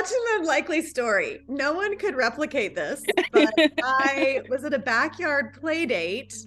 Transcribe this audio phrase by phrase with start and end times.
[0.00, 1.40] such an unlikely story.
[1.48, 3.02] No one could replicate this.
[3.32, 3.52] But
[3.82, 6.46] I was at a backyard play date,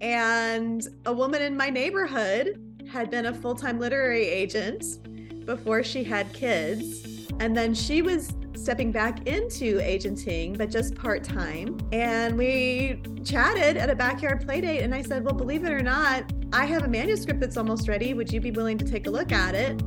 [0.00, 2.58] and a woman in my neighborhood
[2.90, 7.06] had been a full time literary agent before she had kids.
[7.40, 11.78] And then she was stepping back into agenting, but just part time.
[11.92, 14.80] And we chatted at a backyard play date.
[14.80, 18.14] And I said, Well, believe it or not, I have a manuscript that's almost ready.
[18.14, 19.82] Would you be willing to take a look at it?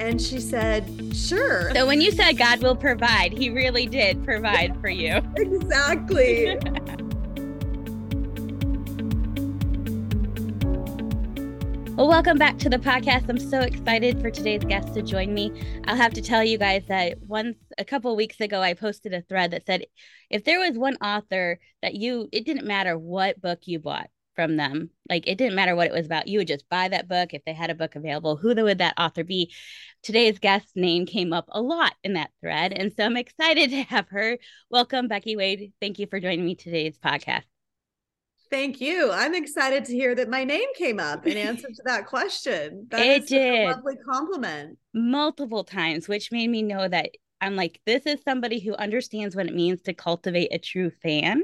[0.00, 0.84] And she said,
[1.14, 1.72] Sure.
[1.74, 5.20] So when you said God will provide, He really did provide for you.
[5.36, 6.58] Exactly.
[11.96, 13.28] Well, welcome back to the podcast.
[13.28, 15.62] I'm so excited for today's guest to join me.
[15.84, 19.22] I'll have to tell you guys that once a couple weeks ago, I posted a
[19.22, 19.84] thread that said
[20.28, 24.56] if there was one author that you, it didn't matter what book you bought from
[24.56, 27.34] them, like it didn't matter what it was about, you would just buy that book
[27.34, 28.36] if they had a book available.
[28.36, 29.52] Who would that author be?
[30.02, 32.72] Today's guest name came up a lot in that thread.
[32.72, 34.38] And so I'm excited to have her.
[34.70, 35.72] Welcome, Becky Wade.
[35.80, 37.44] Thank you for joining me today's podcast.
[38.50, 39.10] Thank you.
[39.10, 42.86] I'm excited to hear that my name came up in answer to that question.
[42.90, 43.68] That it did.
[43.68, 44.78] lovely compliment.
[44.94, 47.10] Multiple times, which made me know that
[47.40, 51.42] I'm like, this is somebody who understands what it means to cultivate a true fan.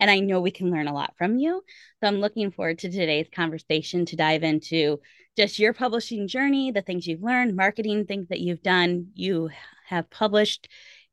[0.00, 1.62] And I know we can learn a lot from you.
[2.00, 5.00] So I'm looking forward to today's conversation to dive into
[5.36, 9.08] just your publishing journey, the things you've learned, marketing things that you've done.
[9.14, 9.50] You
[9.86, 10.68] have published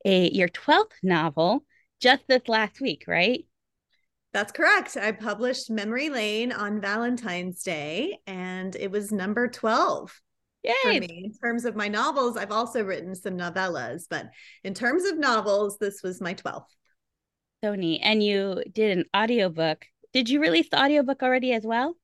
[0.06, 1.64] a your 12th novel
[2.00, 3.46] just this last week, right?
[4.34, 4.96] That's correct.
[4.96, 10.22] I published Memory Lane on Valentine's Day, and it was number 12
[10.64, 10.74] Yay.
[10.84, 11.24] for me.
[11.26, 14.30] In terms of my novels, I've also written some novellas, but
[14.64, 16.64] in terms of novels, this was my 12th.
[17.64, 18.02] So neat.
[18.04, 19.86] And you did an audiobook.
[20.14, 21.96] Did you release the audiobook already as well?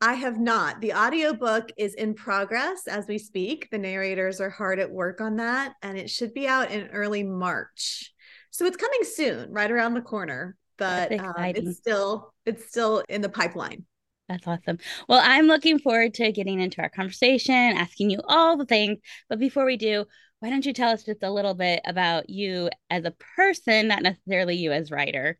[0.00, 0.80] I have not.
[0.80, 3.68] The audiobook is in progress as we speak.
[3.70, 7.22] The narrators are hard at work on that, and it should be out in early
[7.22, 8.12] March.
[8.50, 13.20] So it's coming soon, right around the corner but um, it's still it's still in
[13.20, 13.84] the pipeline.
[14.28, 14.78] That's awesome.
[15.08, 18.98] Well, I'm looking forward to getting into our conversation, asking you all the things.
[19.28, 20.06] But before we do,
[20.40, 24.02] why don't you tell us just a little bit about you as a person, not
[24.02, 25.38] necessarily you as writer?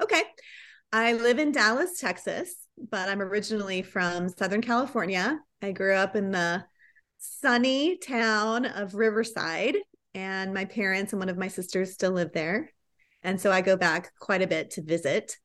[0.00, 0.22] Okay.
[0.92, 2.54] I live in Dallas, Texas,
[2.90, 5.40] but I'm originally from Southern California.
[5.62, 6.64] I grew up in the
[7.18, 9.76] sunny town of Riverside,
[10.14, 12.70] and my parents and one of my sisters still live there.
[13.22, 15.36] And so I go back quite a bit to visit.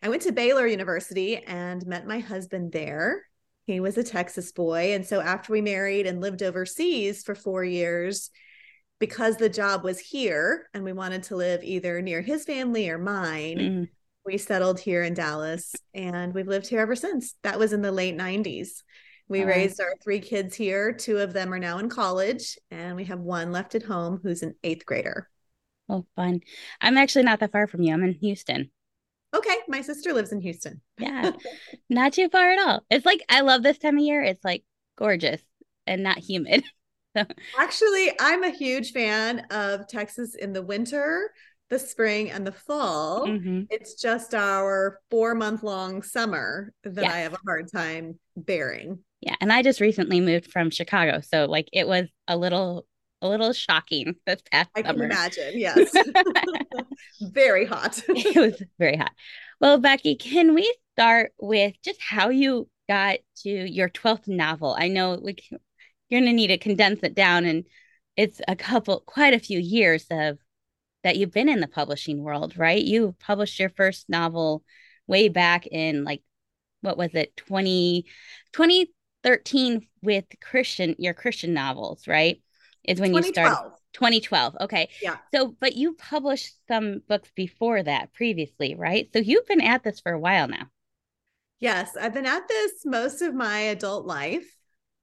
[0.00, 3.24] I went to Baylor University and met my husband there.
[3.66, 4.94] He was a Texas boy.
[4.94, 8.30] And so after we married and lived overseas for four years,
[8.98, 12.98] because the job was here and we wanted to live either near his family or
[12.98, 13.88] mine, mm.
[14.24, 17.34] we settled here in Dallas and we've lived here ever since.
[17.42, 18.82] That was in the late 90s.
[19.28, 20.92] We raised our three kids here.
[20.92, 24.42] Two of them are now in college, and we have one left at home who's
[24.42, 25.28] an eighth grader.
[25.88, 26.40] Oh, fun.
[26.80, 27.92] I'm actually not that far from you.
[27.92, 28.70] I'm in Houston.
[29.34, 29.56] Okay.
[29.68, 30.80] My sister lives in Houston.
[30.98, 31.32] yeah.
[31.90, 32.84] Not too far at all.
[32.90, 34.22] It's like, I love this time of year.
[34.22, 34.64] It's like
[34.96, 35.42] gorgeous
[35.86, 36.64] and not humid.
[37.58, 41.30] Actually, I'm a huge fan of Texas in the winter,
[41.70, 43.26] the spring, and the fall.
[43.26, 43.62] Mm-hmm.
[43.70, 47.12] It's just our four month long summer that yes.
[47.12, 48.98] I have a hard time bearing.
[49.22, 49.34] Yeah.
[49.40, 51.20] And I just recently moved from Chicago.
[51.20, 52.86] So, like, it was a little
[53.26, 55.08] a little shocking this past I summer.
[55.08, 55.52] can imagine.
[55.54, 55.92] Yes.
[57.20, 58.02] very hot.
[58.08, 59.12] it was very hot.
[59.60, 64.76] Well, Becky, can we start with just how you got to your 12th novel?
[64.78, 65.58] I know we can,
[66.08, 67.64] you're going to need to condense it down and
[68.16, 70.38] it's a couple quite a few years of
[71.04, 72.82] that you've been in the publishing world, right?
[72.82, 74.64] You published your first novel
[75.06, 76.22] way back in like
[76.80, 78.06] what was it 20
[78.52, 82.40] 2013 with Christian your Christian novels, right?
[82.86, 84.88] Is when you started 2012 okay.
[85.02, 85.16] Yeah.
[85.34, 89.08] So but you published some books before that previously right?
[89.12, 90.66] So you've been at this for a while now.
[91.60, 94.46] Yes i've been at this most of my adult life.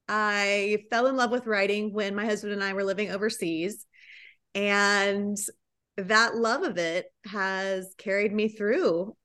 [0.08, 3.86] I fell in love with writing when my husband and i were living overseas
[4.54, 5.38] and
[5.98, 9.16] that love of it has carried me through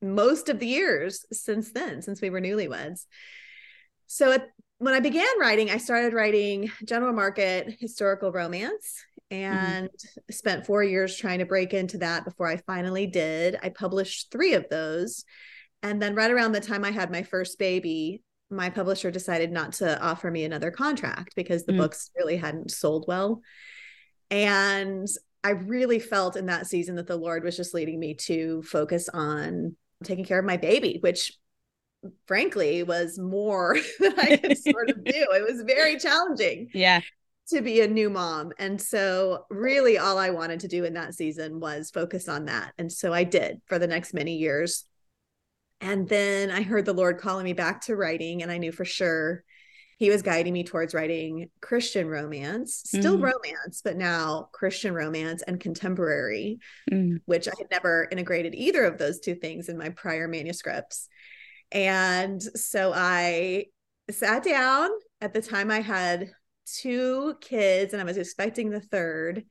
[0.00, 3.06] most of the years since then since we were newlyweds.
[4.06, 4.48] So at
[4.82, 10.32] when I began writing, I started writing general market historical romance and mm-hmm.
[10.32, 13.56] spent four years trying to break into that before I finally did.
[13.62, 15.24] I published three of those.
[15.84, 19.74] And then, right around the time I had my first baby, my publisher decided not
[19.74, 21.82] to offer me another contract because the mm-hmm.
[21.82, 23.40] books really hadn't sold well.
[24.32, 25.06] And
[25.44, 29.08] I really felt in that season that the Lord was just leading me to focus
[29.08, 31.38] on taking care of my baby, which
[32.26, 35.12] frankly was more than I could sort of do.
[35.14, 36.68] It was very challenging.
[36.74, 37.00] Yeah.
[37.48, 38.52] to be a new mom.
[38.58, 42.72] And so, really, all I wanted to do in that season was focus on that.
[42.78, 44.84] And so I did for the next many years.
[45.80, 48.84] And then I heard the Lord calling me back to writing, and I knew for
[48.84, 49.42] sure
[50.02, 53.22] he was guiding me towards writing Christian romance, still mm.
[53.22, 56.58] romance, but now Christian romance and contemporary,
[56.90, 57.20] mm.
[57.26, 61.08] which I had never integrated either of those two things in my prior manuscripts.
[61.72, 63.66] And so I
[64.10, 64.90] sat down.
[65.20, 66.30] At the time, I had
[66.66, 69.44] two kids and I was expecting the third.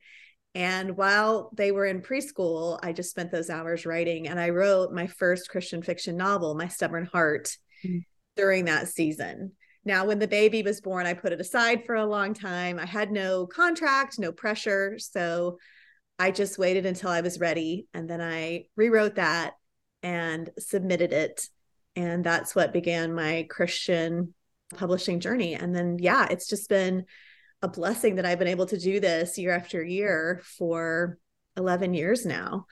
[0.54, 4.28] And while they were in preschool, I just spent those hours writing.
[4.28, 8.04] And I wrote my first Christian fiction novel, My Stubborn Heart, mm.
[8.36, 9.52] during that season.
[9.84, 12.78] Now, when the baby was born, I put it aside for a long time.
[12.78, 14.96] I had no contract, no pressure.
[14.98, 15.58] So
[16.18, 17.88] I just waited until I was ready.
[17.92, 19.54] And then I rewrote that
[20.02, 21.48] and submitted it.
[21.96, 24.34] And that's what began my Christian
[24.74, 25.54] publishing journey.
[25.54, 27.04] And then, yeah, it's just been
[27.60, 31.18] a blessing that I've been able to do this year after year for
[31.56, 32.66] 11 years now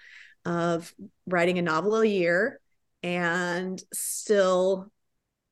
[0.45, 0.93] of
[1.27, 2.61] writing a novel a year
[3.03, 4.91] and still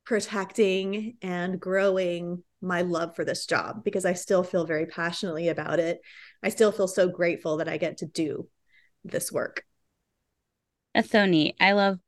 [0.04, 5.78] protecting and growing my love for this job because I still feel very passionately about
[5.78, 6.00] it.
[6.42, 8.48] I still feel so grateful that I get to do
[9.04, 9.64] this work.
[10.94, 11.56] That's so neat.
[11.60, 11.98] I love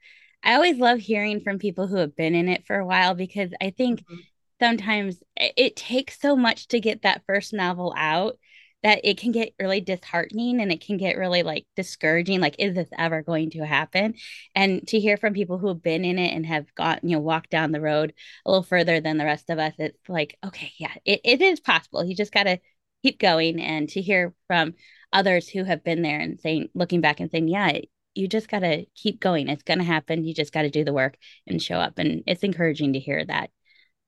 [0.42, 3.50] I always love hearing from people who have been in it for a while because
[3.60, 4.20] I think mm-hmm.
[4.60, 8.38] sometimes it takes so much to get that first novel out
[8.82, 12.74] that it can get really disheartening and it can get really like discouraging like is
[12.74, 14.14] this ever going to happen?
[14.54, 17.18] And to hear from people who have been in it and have got you know
[17.18, 18.14] walked down the road
[18.46, 21.60] a little further than the rest of us it's like okay yeah it, it is
[21.60, 22.04] possible.
[22.04, 22.58] You just got to
[23.02, 23.60] keep going.
[23.60, 24.74] And to hear from
[25.12, 27.80] others who have been there and saying looking back and saying yeah
[28.20, 30.84] you just got to keep going it's going to happen you just got to do
[30.84, 33.50] the work and show up and it's encouraging to hear that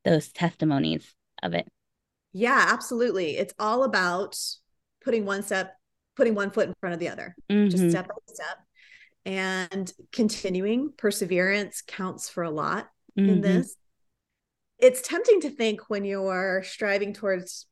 [0.04, 1.66] those testimonies of it
[2.32, 4.36] yeah absolutely it's all about
[5.04, 5.76] putting one step,
[6.16, 7.68] putting one foot in front of the other, mm-hmm.
[7.68, 8.58] just step by step.
[9.24, 12.88] And continuing perseverance counts for a lot
[13.18, 13.30] mm-hmm.
[13.30, 13.76] in this.
[14.78, 17.66] It's tempting to think when you're striving towards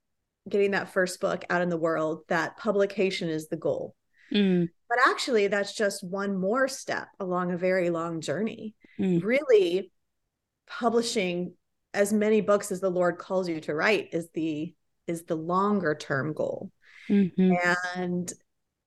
[0.48, 3.96] getting that first book out in the world that publication is the goal.
[4.32, 4.68] Mm.
[4.90, 8.74] But actually, that's just one more step along a very long journey.
[8.98, 9.22] Mm.
[9.22, 9.92] Really,
[10.66, 11.54] publishing
[11.94, 14.74] as many books as the Lord calls you to write is the
[15.06, 16.70] is the longer term goal.
[17.08, 17.52] Mm-hmm.
[17.96, 18.32] And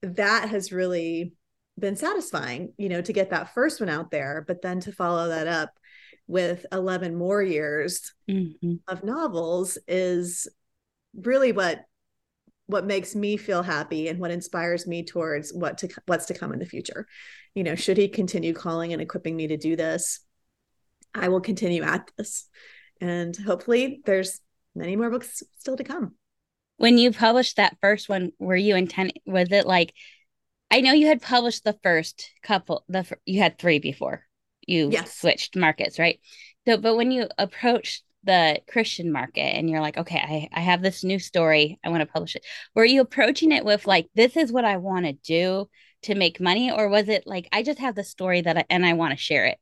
[0.02, 1.34] that has really
[1.80, 5.30] been satisfying, you know, to get that first one out there, but then to follow
[5.30, 5.72] that up
[6.28, 8.76] with 11 more years mm-hmm.
[8.88, 10.48] of novels is
[11.16, 11.84] really what
[12.74, 16.52] what makes me feel happy and what inspires me towards what to what's to come
[16.52, 17.08] in the future.
[17.54, 20.20] You know should he continue calling and equipping me to do this?
[21.14, 22.50] I will continue at this.
[23.00, 24.42] And hopefully there's
[24.74, 26.16] many more books still to come.
[26.78, 29.94] When you published that first one were you intent was it like
[30.72, 34.26] i know you had published the first couple the you had three before
[34.66, 35.16] you yes.
[35.16, 36.20] switched markets right?
[36.68, 40.82] So but when you approached the christian market and you're like okay i, I have
[40.82, 44.38] this new story i want to publish it were you approaching it with like this
[44.38, 45.70] is what i want to do
[46.04, 48.86] to make money or was it like i just have the story that I, and
[48.86, 49.58] i want to share it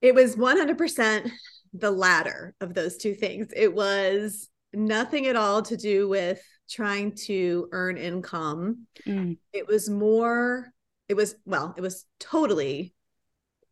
[0.00, 1.30] it was 100%
[1.72, 7.14] the latter of those two things it was nothing at all to do with trying
[7.14, 8.86] to earn income.
[9.06, 9.38] Mm.
[9.52, 10.72] It was more,
[11.08, 12.94] it was, well, it was totally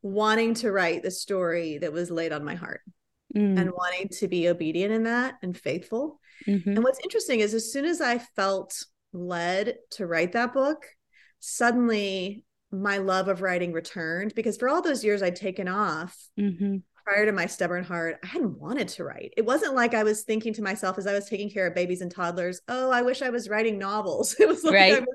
[0.02, 2.82] wanting to write the story that was laid on my heart
[3.34, 3.58] mm.
[3.58, 6.20] and wanting to be obedient in that and faithful.
[6.46, 6.70] Mm-hmm.
[6.70, 10.86] And what's interesting is as soon as I felt led to write that book,
[11.40, 16.78] suddenly my love of writing returned because for all those years I'd taken off, mm-hmm
[17.04, 19.34] prior to my stubborn heart, I hadn't wanted to write.
[19.36, 22.00] It wasn't like I was thinking to myself as I was taking care of babies
[22.00, 24.36] and toddlers, oh, I wish I was writing novels.
[24.42, 24.92] It was like right.
[24.94, 25.08] I, was,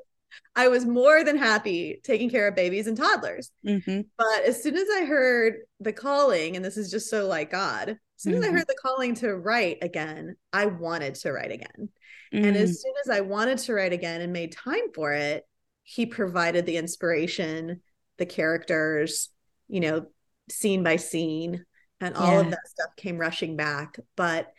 [0.56, 3.52] I, was, more than happy taking care of babies and toddlers.
[3.66, 4.02] Mm-hmm.
[4.18, 7.90] But as soon as I heard the calling, and this is just so like God,
[7.90, 8.42] as soon mm-hmm.
[8.42, 8.58] as I mm-hmm.
[8.58, 11.90] heard the calling to write again, I wanted to write again.
[12.34, 12.46] Mm-hmm.
[12.46, 12.76] And as mm.
[12.76, 15.46] soon as I wanted to write again and made time for it,
[15.84, 17.82] he provided the inspiration,
[18.18, 19.30] the characters,
[19.70, 20.08] you know,
[20.50, 21.66] scene by scene
[22.00, 22.40] and all yeah.
[22.42, 24.52] of that stuff came rushing back but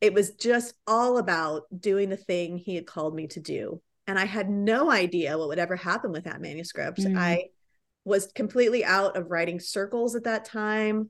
[0.00, 4.18] it was just all about doing the thing he had called me to do and
[4.18, 7.18] i had no idea what would ever happen with that manuscript mm.
[7.18, 7.44] i
[8.04, 11.08] was completely out of writing circles at that time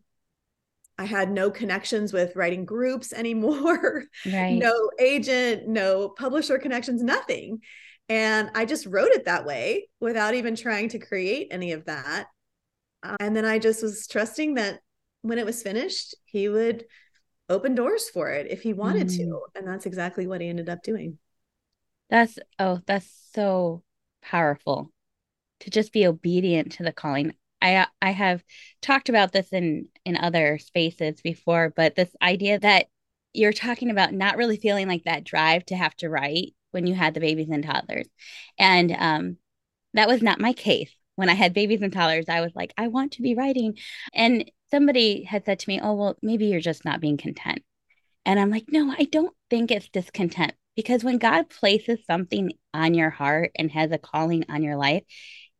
[0.98, 4.56] i had no connections with writing groups anymore right.
[4.56, 7.60] no agent no publisher connections nothing
[8.08, 12.26] and i just wrote it that way without even trying to create any of that
[13.20, 14.80] and then i just was trusting that
[15.24, 16.84] when it was finished, he would
[17.48, 19.16] open doors for it if he wanted Mm.
[19.16, 19.40] to.
[19.54, 21.18] And that's exactly what he ended up doing.
[22.10, 23.82] That's oh, that's so
[24.22, 24.90] powerful
[25.60, 27.34] to just be obedient to the calling.
[27.62, 28.44] I I have
[28.82, 32.86] talked about this in in other spaces before, but this idea that
[33.32, 36.94] you're talking about not really feeling like that drive to have to write when you
[36.94, 38.08] had the babies and toddlers.
[38.58, 39.38] And um
[39.94, 40.92] that was not my case.
[41.16, 43.78] When I had babies and toddlers, I was like, I want to be writing.
[44.14, 47.62] And somebody had said to me, Oh, well, maybe you're just not being content.
[48.26, 52.94] And I'm like, no, I don't think it's discontent because when God places something on
[52.94, 55.04] your heart and has a calling on your life,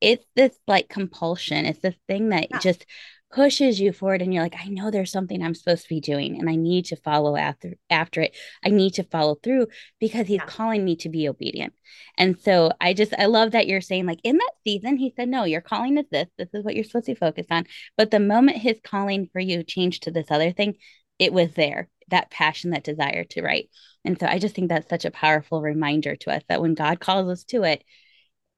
[0.00, 1.66] it's this like compulsion.
[1.66, 2.59] It's this thing that Yeah.
[2.59, 2.87] just
[3.33, 6.38] pushes you forward and you're like, I know there's something I'm supposed to be doing
[6.38, 8.37] and I need to follow after after it.
[8.64, 9.68] I need to follow through
[9.99, 10.47] because he's Yeah.
[10.47, 11.73] calling me to be obedient.
[12.16, 15.28] And so I just I love that you're saying like in that season he said,
[15.28, 16.28] "No, your calling is this.
[16.38, 17.66] This is what you're supposed to focus on."
[17.97, 20.76] But the moment his calling for you changed to this other thing,
[21.18, 23.70] it was there that passion that desire to write
[24.04, 27.00] and so i just think that's such a powerful reminder to us that when god
[27.00, 27.84] calls us to it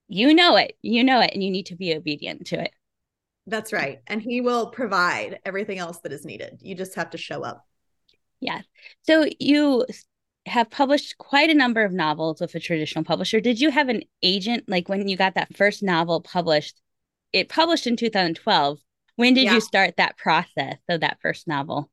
[0.09, 2.71] you know it you know it and you need to be obedient to it
[3.49, 4.01] That's right.
[4.09, 6.59] And he will provide everything else that is needed.
[6.63, 7.65] You just have to show up.
[8.41, 8.65] yes
[9.03, 9.85] so you
[10.47, 14.03] have published quite a number of novels with a traditional publisher did you have an
[14.23, 16.81] agent like when you got that first novel published
[17.33, 18.79] it published in 2012
[19.17, 19.55] when did Yeah.
[19.55, 21.91] you start that process of that first novel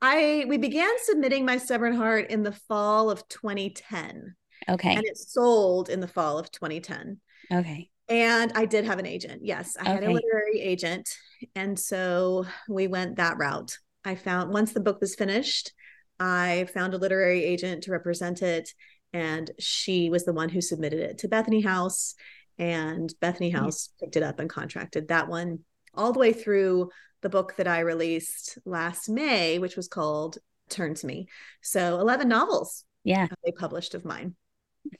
[0.00, 4.34] I we began submitting my stubborn heart in the fall of 2010
[4.68, 7.18] okay and it sold in the fall of 2010.
[7.52, 9.42] okay And I did have an agent.
[9.44, 11.08] Yes, I had a literary agent.
[11.54, 13.78] And so we went that route.
[14.04, 15.72] I found once the book was finished,
[16.18, 18.68] I found a literary agent to represent it.
[19.12, 22.16] And she was the one who submitted it to Bethany House.
[22.58, 23.50] And Bethany.
[23.50, 25.60] House picked it up and contracted that one
[25.94, 26.90] all the way through
[27.22, 31.28] the book that I released last May, which was called Turn to Me.
[31.62, 34.34] So 11 novels yeah uh, they published of mine.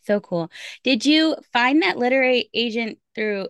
[0.02, 0.50] So cool.
[0.84, 3.48] Did you find that literary agent through?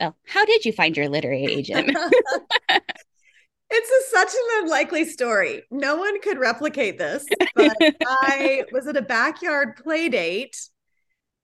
[0.00, 1.96] Well, how did you find your literary agent?
[3.70, 5.62] it's a, such an unlikely story.
[5.70, 10.56] No one could replicate this, but I was at a backyard play date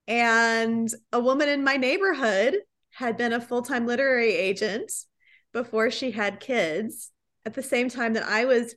[0.07, 2.57] and a woman in my neighborhood
[2.90, 4.93] had been a full-time literary agent
[5.55, 7.11] before she had kids
[7.47, 8.75] at the same time that I was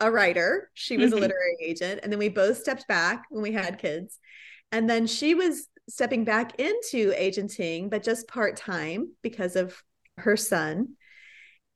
[0.00, 0.70] a writer.
[0.74, 1.22] She was a mm-hmm.
[1.22, 4.18] literary agent and then we both stepped back when we had kids.
[4.72, 9.82] And then she was stepping back into agenting but just part-time because of
[10.18, 10.88] her son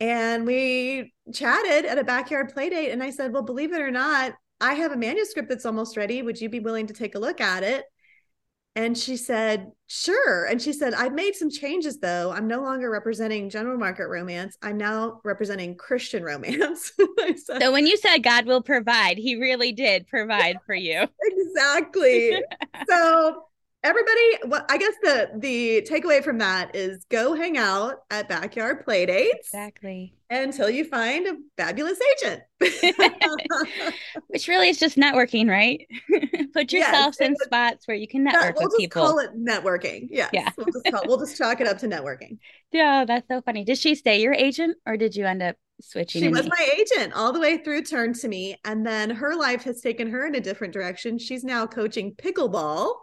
[0.00, 3.90] and we chatted at a backyard play date and i said well believe it or
[3.90, 7.18] not i have a manuscript that's almost ready would you be willing to take a
[7.18, 7.84] look at it
[8.76, 10.44] and she said sure.
[10.46, 12.32] And she said i've made some changes though.
[12.32, 14.56] I'm no longer representing general market romance.
[14.62, 16.92] I'm now representing christian romance.
[17.36, 21.06] Said, so when you said God will provide, He really did provide for you.
[21.22, 22.40] exactly.
[22.88, 23.44] So
[23.84, 28.82] everybody what i guess the the takeaway from that is go hang out at backyard
[28.82, 30.14] play dates Exactly.
[30.42, 32.42] Until you find a fabulous agent
[34.28, 35.86] Which really is just networking, right?
[36.52, 39.02] Put Yes, yourself it in spots where you can network we'll with just people.
[39.02, 40.50] call it networking yes Yeah.
[40.56, 42.38] we'll just call, we'll just chalk it up to networking
[42.72, 43.64] Yeah, that's so funny.
[43.64, 46.20] Did she stay your agent or did you end up switching?
[46.22, 46.48] she was me?
[46.48, 50.08] my agent all the way through turn to me and then her life has taken
[50.10, 52.94] her in a different direction she's now coaching pickleball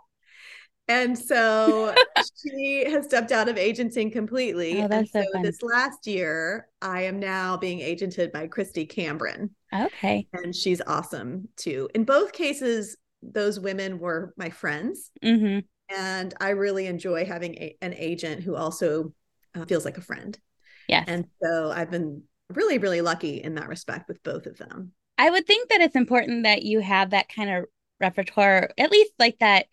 [0.87, 1.95] and so
[2.41, 4.81] she has stepped out of agenting completely.
[4.81, 9.49] Oh, and so so this last year i am now being agented by kristy cambron
[9.73, 10.27] Okay.
[10.33, 11.89] and she's awesome too.
[11.95, 15.11] In both cases those women were my friends.
[15.23, 15.59] Hmm
[15.93, 19.13] and i really enjoy having a, an agent who also
[19.55, 20.39] uh, feels like a friend.
[20.87, 21.05] Yes.
[21.07, 24.91] and so i've been really really lucky in that respect with both of them.
[25.17, 27.65] I would think that it's important that you have that kind of
[27.99, 29.67] repertoire, at least like that,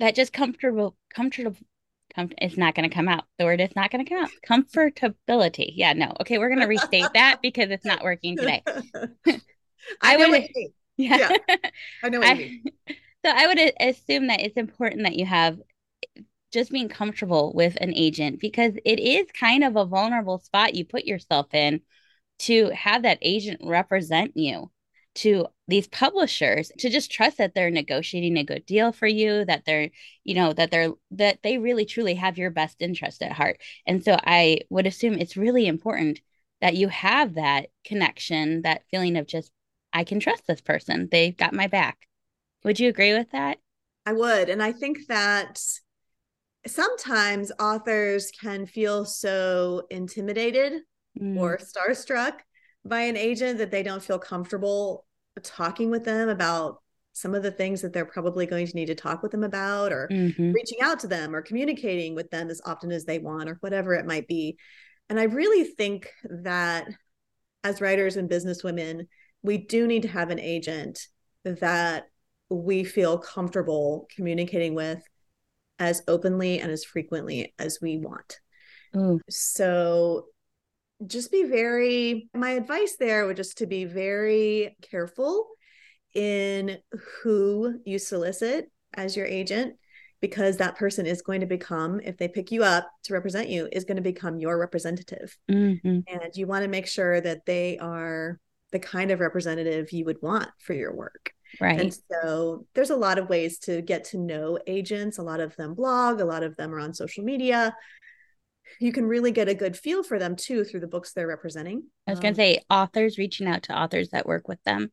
[0.00, 1.56] that just comfortable, comfortable.
[2.14, 3.24] Com- it's not going to come out.
[3.38, 4.30] The word is not going to come out.
[4.46, 5.72] Comfortability.
[5.74, 6.12] Yeah, no.
[6.20, 8.62] Okay, we're going to restate that because it's not working today.
[9.26, 9.38] i,
[10.02, 10.72] I would- mean.
[10.98, 11.30] Yeah.
[12.04, 12.92] i know what you mean I,
[13.24, 15.58] so I would assume that it's important that you have
[16.52, 20.84] just being comfortable with an agent because it is kind of a vulnerable spot you
[20.84, 21.80] put yourself in
[22.40, 24.70] to have that agent represent you
[25.14, 29.64] to these publishers to just trust that they're negotiating a good deal for you that
[29.64, 29.90] they're
[30.24, 33.58] you know that they're that they really truly have your best interest at heart.
[33.86, 36.20] And so i would assume it's really important
[36.60, 39.50] that you have that connection that feeling of just
[39.92, 41.08] i can trust this person.
[41.10, 42.06] They've got my back.
[42.64, 43.58] Would you agree with that?
[44.06, 44.48] I would.
[44.48, 45.60] And I think that
[46.66, 50.82] sometimes authors can feel so intimidated
[51.20, 52.34] Mm, or starstruck
[52.84, 55.06] by an agent that they don't feel comfortable
[55.42, 58.94] talking with them about some of the things that they're probably going to need to
[58.94, 60.52] talk with them about or mm-hmm.
[60.52, 63.94] reaching out to them or communicating with them as often as they want or whatever
[63.94, 64.56] it might be
[65.08, 66.86] and i really think that
[67.64, 69.06] as writers and businesswomen
[69.42, 71.06] we do need to have an agent
[71.44, 72.04] that
[72.48, 75.02] we feel comfortable communicating with
[75.78, 78.40] as openly and as frequently as we want
[78.94, 79.18] mm.
[79.28, 80.26] so
[81.06, 85.48] just be very my advice there would just to be very careful
[86.14, 86.78] in
[87.22, 89.74] who you solicit as your agent
[90.20, 93.68] because that person is going to become if they pick you up to represent you
[93.72, 95.36] is going to become your representative.
[95.50, 96.00] Mm-hmm.
[96.06, 98.38] and you want to make sure that they are
[98.70, 101.32] the kind of representative you would want for your work.
[101.60, 101.78] Right.
[101.78, 105.18] and so there's a lot of ways to get to know agents.
[105.18, 107.74] A lot of them blog a lot of them are on social media
[108.80, 111.84] you can really get a good feel for them too through the books they're representing
[112.06, 114.90] i was going to um, say authors reaching out to authors that work with them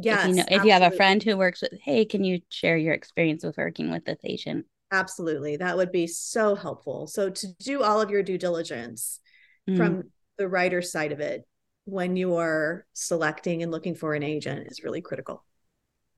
[0.00, 0.22] Yes.
[0.22, 2.76] If you, know, if you have a friend who works with, hey, can you share
[2.76, 4.66] your experience with working with this agent?
[4.92, 5.56] Absolutely.
[5.56, 7.08] That would be so helpful.
[7.08, 9.20] So to do all of your due diligence
[9.68, 9.76] mm.
[9.76, 10.04] from
[10.38, 11.46] the writer side of it
[11.84, 15.44] when you are selecting and looking for an agent is really critical.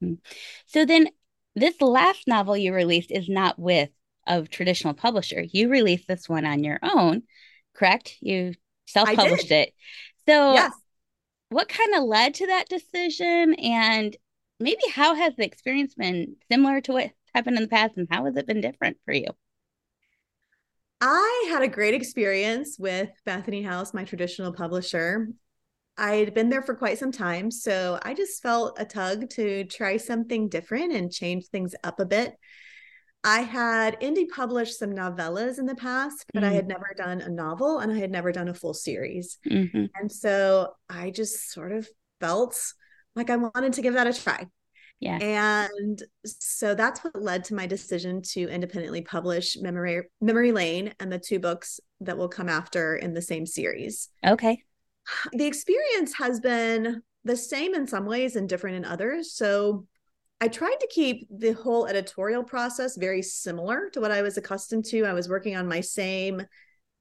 [0.04, 0.18] Mm.
[0.66, 1.08] So then
[1.56, 3.88] this last novel you released is not with
[4.26, 5.42] a traditional publisher.
[5.42, 7.22] You released this one on your own,
[7.74, 8.16] correct?
[8.20, 8.54] You
[8.86, 9.72] self-published it.
[10.26, 10.72] So yes
[11.50, 14.16] what kind of led to that decision and
[14.58, 18.24] maybe how has the experience been similar to what happened in the past and how
[18.24, 19.26] has it been different for you
[21.00, 25.28] i had a great experience with bethany house my traditional publisher
[25.98, 29.64] i had been there for quite some time so i just felt a tug to
[29.64, 32.34] try something different and change things up a bit
[33.22, 36.52] I had indie published some novellas in the past, but mm-hmm.
[36.52, 36.68] I had mm.
[36.68, 39.38] never done a novel and I had never done a full series.
[39.48, 39.86] Mm-hmm.
[39.94, 41.88] And so I just sort of
[42.20, 42.58] felt
[43.14, 44.46] like I wanted to give that a try.
[45.00, 45.16] Yeah.
[45.16, 51.10] And so that's what led to my decision to independently publish Memory Memory Lane and
[51.10, 54.10] the two books that will come after in the same series.
[54.26, 54.62] Okay.
[55.32, 59.32] The experience has been the same in some ways and different in others.
[59.32, 59.86] So
[60.40, 64.86] I tried to keep the whole editorial process very similar to what I was accustomed
[64.86, 65.04] to.
[65.04, 66.42] I was working on my same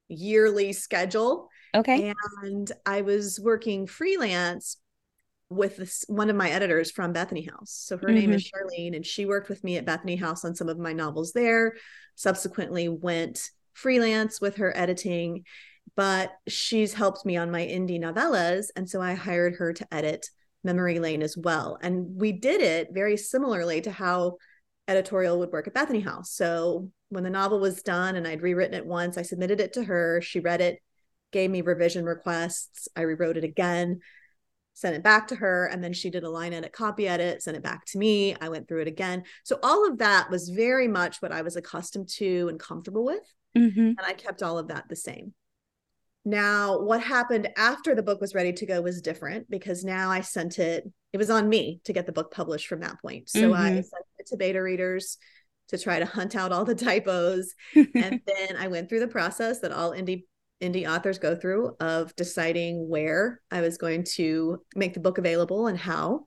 [0.08, 1.48] yearly schedule.
[1.74, 2.12] Okay.
[2.42, 4.76] And I was working freelance
[5.48, 7.72] with this, one of my editors from Bethany House.
[7.72, 8.14] So her mm-hmm.
[8.14, 8.66] name is mm-hmm.
[8.66, 11.76] Charlene, and she worked with me at Bethany House on some of my novels there.
[12.16, 15.44] Subsequently, went freelance with her editing,
[15.96, 18.66] but she's helped me on my indie novellas.
[18.76, 20.28] And so I hired her to edit
[20.62, 21.78] memory lane as well.
[21.82, 24.36] And we did it very similarly to how
[24.88, 26.32] editorial would work at Bethany House.
[26.32, 29.84] So when the novel was done and I'd rewritten it once, I submitted it to
[29.84, 30.20] her.
[30.20, 30.80] She read it,
[31.32, 32.88] gave me revision requests.
[32.96, 34.00] I rewrote it again,
[34.74, 35.66] sent it back to her.
[35.66, 38.36] And then she did a line edit, copy edit, sent it back to me.
[38.40, 39.24] I went through it again.
[39.44, 43.22] So all of that was very much what I was accustomed to and comfortable with.
[43.56, 43.80] Mm-hmm.
[43.80, 45.34] And I kept all of that the same.
[46.24, 50.20] Now, what happened after the book was ready to go was different because now I
[50.20, 53.28] sent it, it was on me to get the book published from that point.
[53.30, 53.54] So mm-hmm.
[53.54, 55.16] I sent it to beta readers
[55.68, 57.54] to try to hunt out all the typos.
[57.74, 60.24] and then I went through the process that all indie
[60.62, 65.68] indie authors go through of deciding where I was going to make the book available
[65.68, 66.26] and how.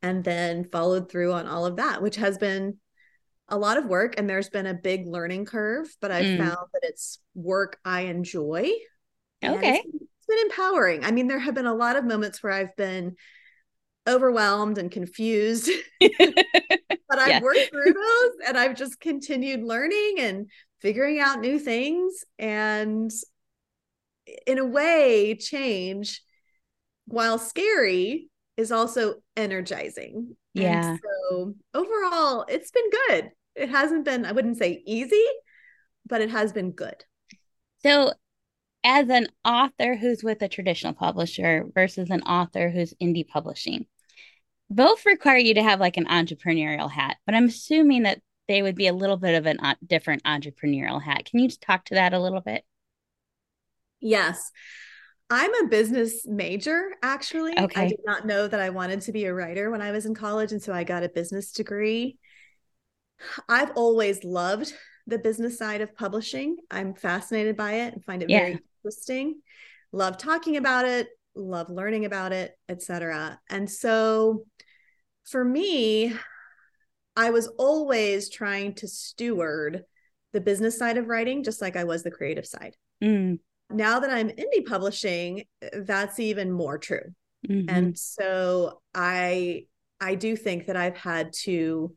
[0.00, 2.78] And then followed through on all of that, which has been
[3.48, 6.38] a lot of work and there's been a big learning curve, but I've mm.
[6.38, 8.70] found that it's work I enjoy
[9.44, 9.82] Okay.
[9.84, 11.04] It's, it's been empowering.
[11.04, 13.16] I mean, there have been a lot of moments where I've been
[14.08, 15.70] overwhelmed and confused.
[16.00, 17.40] but I've yeah.
[17.40, 20.46] worked through those and I've just continued learning and
[20.80, 23.10] figuring out new things and
[24.46, 26.22] in a way change
[27.06, 30.36] while scary is also energizing.
[30.54, 30.90] Yeah.
[30.90, 33.30] And so overall it's been good.
[33.54, 35.24] It hasn't been I wouldn't say easy,
[36.06, 37.04] but it has been good.
[37.82, 38.12] So
[38.84, 43.86] as an author who's with a traditional publisher versus an author who's indie publishing,
[44.70, 48.76] both require you to have like an entrepreneurial hat, but I'm assuming that they would
[48.76, 51.26] be a little bit of a uh, different entrepreneurial hat.
[51.26, 52.64] Can you talk to that a little bit?
[54.00, 54.50] Yes.
[55.30, 57.58] I'm a business major, actually.
[57.58, 57.82] Okay.
[57.82, 60.14] I did not know that I wanted to be a writer when I was in
[60.14, 60.52] college.
[60.52, 62.16] And so I got a business degree.
[63.48, 64.72] I've always loved
[65.06, 66.56] the business side of publishing.
[66.70, 68.38] I'm fascinated by it and find it yeah.
[68.38, 69.40] very interesting.
[69.92, 73.38] Love talking about it, love learning about it, etc.
[73.48, 74.44] And so
[75.24, 76.14] for me,
[77.16, 79.84] I was always trying to steward
[80.32, 82.76] the business side of writing just like I was the creative side.
[83.02, 83.38] Mm.
[83.70, 87.14] Now that I'm indie publishing, that's even more true
[87.46, 87.74] Mm-hmm.
[87.74, 89.64] And so I
[90.00, 91.94] I do think that I've had to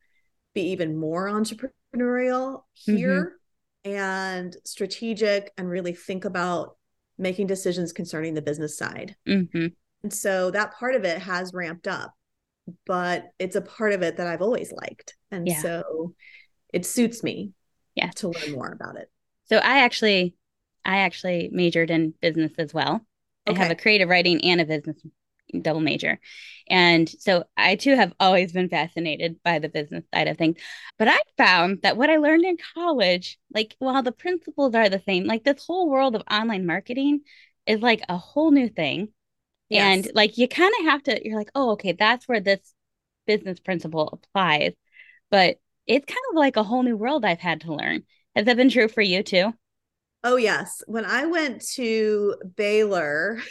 [0.53, 3.35] be even more entrepreneurial here mm-hmm.
[3.83, 6.77] And strategic and really think about
[7.17, 9.15] making decisions concerning the business side.
[9.27, 9.67] Mm-hmm.
[10.03, 12.13] And so that part of it has ramped up,
[12.85, 15.15] but it's a part of it that I've always liked.
[15.29, 15.61] And yeah.
[15.61, 16.13] so
[16.73, 17.51] it suits me
[17.95, 18.09] yeah.
[18.15, 19.09] to learn more about it.
[19.45, 20.35] So I actually
[20.83, 23.05] I actually majored in business as well.
[23.47, 23.59] Okay.
[23.59, 24.97] I have a creative writing and a business
[25.59, 26.19] double major.
[26.69, 30.57] And so I too have always been fascinated by the business side of things.
[30.97, 35.01] But I found that what I learned in college, like while the principles are the
[35.05, 37.21] same, like this whole world of online marketing
[37.65, 39.09] is like a whole new thing.
[39.69, 40.05] Yes.
[40.05, 42.73] And like you kind of have to, you're like, oh, okay, that's where this
[43.25, 44.73] business principle applies.
[45.29, 48.03] But it's kind of like a whole new world I've had to learn.
[48.35, 49.53] Has that been true for you too?
[50.23, 50.83] Oh, yes.
[50.85, 53.41] When I went to Baylor,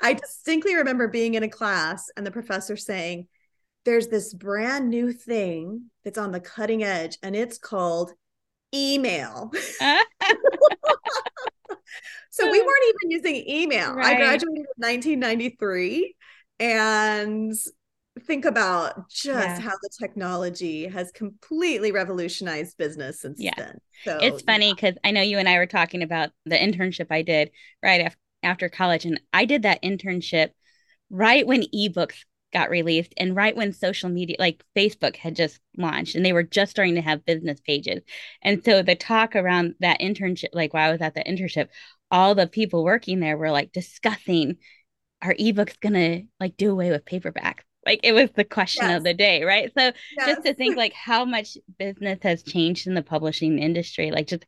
[0.00, 3.28] I distinctly remember being in a class and the professor saying,
[3.84, 8.12] There's this brand new thing that's on the cutting edge, and it's called
[8.74, 9.50] email.
[12.30, 13.94] so we weren't even using email.
[13.94, 14.14] Right.
[14.14, 16.14] I graduated in 1993
[16.58, 17.54] and
[18.24, 19.60] think about just yeah.
[19.60, 23.52] how the technology has completely revolutionized business since yeah.
[23.56, 23.78] then.
[24.04, 25.08] So it's funny because yeah.
[25.08, 27.50] I know you and I were talking about the internship I did
[27.82, 30.50] right after after college, and I did that internship
[31.10, 36.14] right when ebooks got released and right when social media like Facebook had just launched
[36.14, 38.02] and they were just starting to have business pages.
[38.40, 41.68] And so the talk around that internship, like while I was at the internship,
[42.10, 44.56] all the people working there were like discussing
[45.22, 48.98] are ebooks gonna like do away with paperback like it was the question yes.
[48.98, 50.26] of the day right so yes.
[50.26, 54.44] just to think like how much business has changed in the publishing industry like just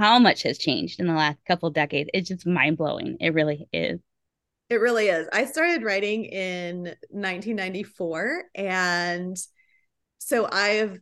[0.00, 2.10] how much has changed in the last couple decades?
[2.14, 3.18] It's just mind-blowing.
[3.20, 4.00] It really is.
[4.68, 5.28] It really is.
[5.32, 9.36] I started writing in 1994 and
[10.18, 10.98] so i've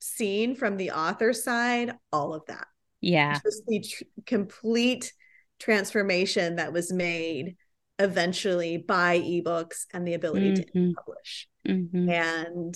[0.00, 2.66] seen from the author side all of that.
[3.00, 3.38] Yeah.
[3.44, 5.12] Just the tr- complete
[5.60, 7.56] transformation that was made
[8.00, 10.88] eventually by ebooks and the ability mm-hmm.
[10.88, 11.48] to publish.
[11.68, 12.10] Mm-hmm.
[12.10, 12.74] And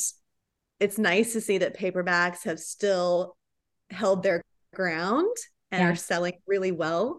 [0.79, 3.37] it's nice to see that paperbacks have still
[3.91, 5.35] held their ground
[5.71, 5.91] and yeah.
[5.91, 7.19] are selling really well.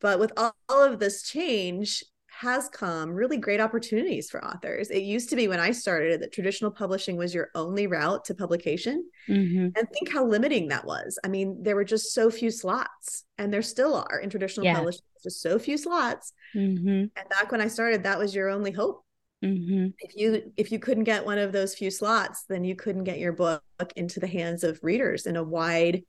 [0.00, 2.04] But with all, all of this change,
[2.40, 4.90] has come really great opportunities for authors.
[4.90, 8.34] It used to be when I started that traditional publishing was your only route to
[8.34, 9.08] publication.
[9.28, 9.68] Mm-hmm.
[9.76, 11.18] And think how limiting that was.
[11.24, 14.74] I mean, there were just so few slots, and there still are in traditional yeah.
[14.74, 16.32] publishing, just so few slots.
[16.56, 16.88] Mm-hmm.
[16.88, 19.04] And back when I started, that was your only hope.
[19.44, 19.88] Mm-hmm.
[19.98, 23.18] If you if you couldn't get one of those few slots, then you couldn't get
[23.18, 23.62] your book
[23.94, 26.02] into the hands of readers in a wide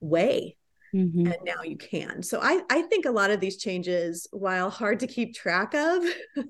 [0.00, 0.56] way.
[0.94, 1.26] Mm-hmm.
[1.26, 2.22] and now you can.
[2.22, 6.04] So I I think a lot of these changes, while hard to keep track of,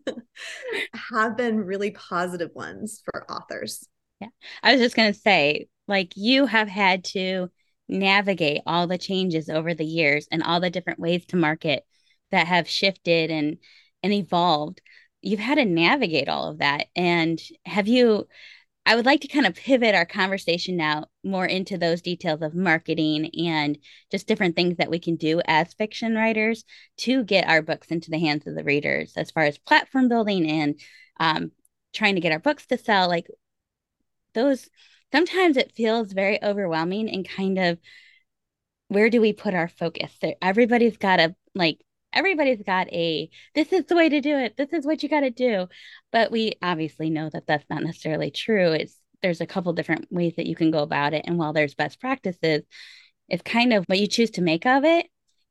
[1.11, 3.87] have been really positive ones for authors.
[4.21, 4.29] Yeah.
[4.63, 7.51] I was just going to say like you have had to
[7.89, 11.85] navigate all the changes over the years and all the different ways to market
[12.31, 13.59] that have shifted and
[14.03, 14.81] and evolved.
[15.21, 18.27] You've had to navigate all of that and have you
[18.85, 22.55] I would like to kind of pivot our conversation now more into those details of
[22.55, 23.79] marketing and
[24.11, 26.65] just different things that we can do as fiction writers
[26.99, 30.51] to get our books into the hands of the readers, as far as platform building
[30.51, 30.81] and
[31.21, 31.53] um,
[31.93, 33.09] trying to get our books to sell.
[33.09, 33.29] Like
[34.35, 34.69] those,
[35.13, 37.79] sometimes it feels very overwhelming and kind of
[38.89, 40.13] where do we put our focus?
[40.43, 41.79] Everybody's got a like
[42.13, 44.57] everybody's got a this is the way to do it.
[44.57, 45.69] This is what you got to do.
[46.11, 48.73] But we obviously know that that's not necessarily true.
[48.73, 51.25] It's there's a couple different ways that you can go about it.
[51.27, 52.63] And while there's best practices
[53.29, 55.07] it's kind of what you choose to make of it.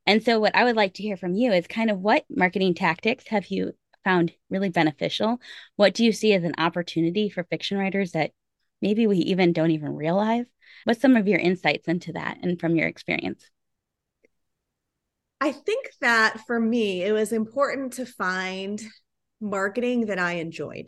[0.06, 2.74] And so what i would like to hear from you is kind of what marketing
[2.74, 3.72] tactics have you
[4.04, 5.40] found really beneficial?
[5.76, 8.32] What do you see as an opportunity for fiction writers that
[8.80, 10.46] maybe we even don't even realize?
[10.84, 13.48] What's some of your insights into that and from your experience
[15.42, 18.80] I think that for me, it was important to find
[19.40, 20.86] marketing that I enjoyed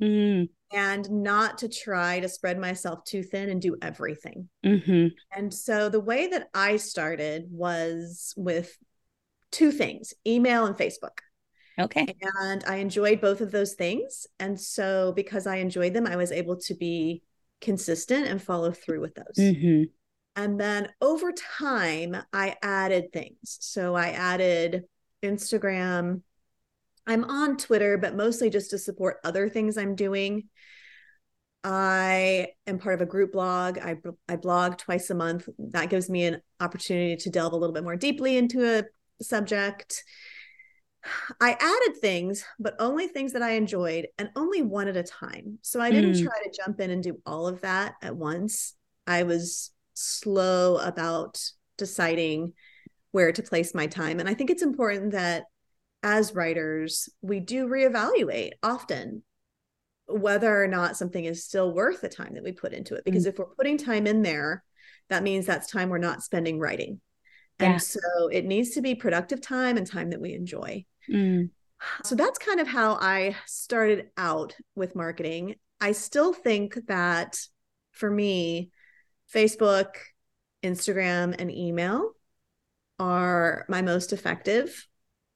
[0.00, 0.44] mm-hmm.
[0.72, 4.48] and not to try to spread myself too thin and do everything.
[4.64, 5.08] Mm-hmm.
[5.36, 8.72] And so the way that I started was with
[9.50, 11.18] two things email and Facebook.
[11.76, 12.14] Okay.
[12.40, 14.28] And I enjoyed both of those things.
[14.38, 17.24] And so because I enjoyed them, I was able to be
[17.60, 19.36] consistent and follow through with those.
[19.36, 19.90] Mm-hmm.
[20.38, 23.58] And then over time, I added things.
[23.60, 24.84] So I added
[25.20, 26.22] Instagram.
[27.08, 30.44] I'm on Twitter, but mostly just to support other things I'm doing.
[31.64, 33.78] I am part of a group blog.
[33.78, 33.96] I,
[34.28, 35.48] I blog twice a month.
[35.58, 38.84] That gives me an opportunity to delve a little bit more deeply into a
[39.20, 40.04] subject.
[41.40, 45.58] I added things, but only things that I enjoyed and only one at a time.
[45.62, 46.22] So I didn't mm.
[46.22, 48.76] try to jump in and do all of that at once.
[49.04, 51.42] I was slow about
[51.76, 52.52] deciding
[53.10, 54.20] where to place my time.
[54.20, 55.44] And I think it's important that
[56.02, 59.22] as writers, we do reevaluate often
[60.06, 63.04] whether or not something is still worth the time that we put into it.
[63.04, 63.28] Because mm.
[63.28, 64.62] if we're putting time in there,
[65.10, 67.00] that means that's time we're not spending writing.
[67.60, 67.72] Yeah.
[67.72, 70.84] And so it needs to be productive time and time that we enjoy.
[71.10, 71.50] Mm.
[72.04, 75.56] So that's kind of how I started out with marketing.
[75.80, 77.38] I still think that
[77.92, 78.70] for me,
[79.34, 79.94] Facebook,
[80.62, 82.12] Instagram, and email
[82.98, 84.86] are my most effective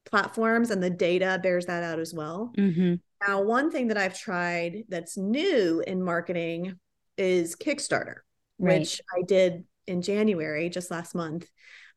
[0.05, 2.52] platforms, and the data bears that out as well.
[2.57, 2.94] Mm-hmm.
[3.26, 6.78] Now, one thing that I've tried that's new in marketing
[7.16, 8.16] is Kickstarter,
[8.59, 8.81] right.
[8.81, 11.48] which I did in January, just last month.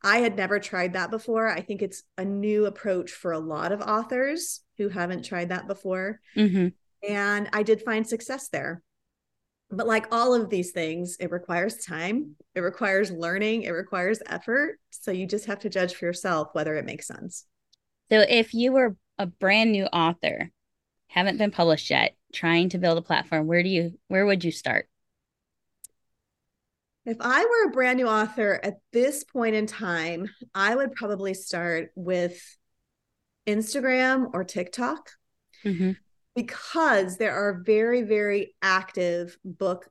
[0.02, 1.48] I had never tried that before.
[1.48, 5.66] I think it's a new approach for a lot of authors who haven't tried that
[5.66, 6.20] before.
[6.36, 6.68] Mm-hmm.
[7.08, 8.82] And I did find success there.
[9.70, 14.78] But like all of these things, it requires time, it requires learning, it requires effort.
[14.90, 17.46] So you just have to judge for yourself whether it makes sense.
[18.08, 20.50] So if you were a brand new author,
[21.08, 24.52] haven't been published yet, trying to build a platform, where do you where would you
[24.52, 24.88] start?
[27.04, 31.34] If I were a brand new author at this point in time, I would probably
[31.34, 32.40] start with
[33.46, 35.10] Instagram or TikTok
[35.64, 35.92] mm-hmm.
[36.36, 39.88] Because there are very, very active book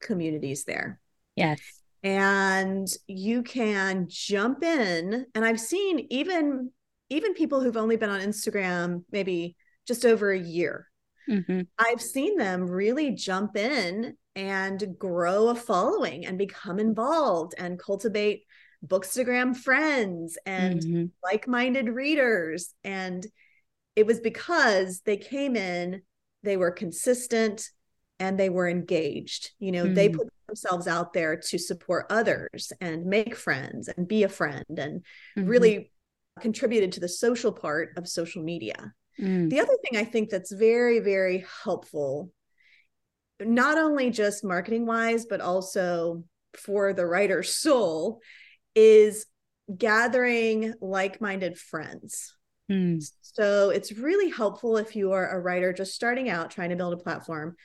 [0.00, 1.00] communities there.
[1.36, 1.60] Yes.
[2.02, 5.26] And you can jump in.
[5.34, 6.70] And I've seen even
[7.10, 9.56] even people who've only been on Instagram maybe
[9.86, 10.86] just over a year.
[11.28, 11.62] Mm-hmm.
[11.78, 18.44] I've seen them really jump in and grow a following and become involved and cultivate
[18.86, 21.04] bookstagram friends and mm-hmm.
[21.24, 23.26] like-minded readers and
[23.98, 26.02] it was because they came in
[26.42, 27.68] they were consistent
[28.18, 29.94] and they were engaged you know mm-hmm.
[29.94, 34.64] they put themselves out there to support others and make friends and be a friend
[34.68, 35.02] and
[35.36, 35.46] mm-hmm.
[35.46, 35.92] really
[36.40, 39.50] contributed to the social part of social media mm.
[39.50, 42.30] the other thing i think that's very very helpful
[43.40, 46.24] not only just marketing wise, but also
[46.56, 48.20] for the writer's soul,
[48.74, 49.26] is
[49.76, 52.34] gathering like minded friends.
[52.70, 53.10] Mm.
[53.22, 56.92] So it's really helpful if you are a writer just starting out trying to build
[56.92, 57.56] a platform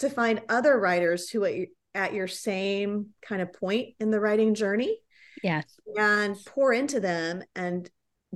[0.00, 4.54] to find other writers who are at your same kind of point in the writing
[4.54, 4.98] journey.
[5.42, 5.64] Yes.
[5.96, 7.88] And pour into them and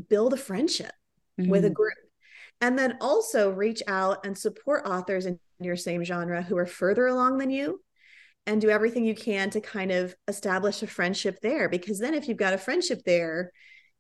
[0.09, 0.93] build a friendship
[1.41, 1.51] mm-hmm.
[1.51, 1.75] with a mm-hmm.
[1.75, 1.95] group.
[2.61, 7.07] And then also reach out and support authors in your same genre who are further
[7.07, 7.81] along than you
[8.47, 12.29] and do everything you can to kind of establish a friendship there because then if
[12.29, 13.53] you've got a friendship there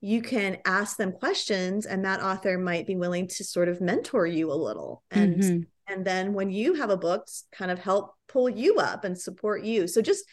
[0.04, 4.26] you can ask them questions and that author might be willing to sort of mentor
[4.26, 5.60] you a little and mm-hmm.
[5.92, 9.64] and then when you have a book kind of help pull you up and support
[9.64, 10.24] you so just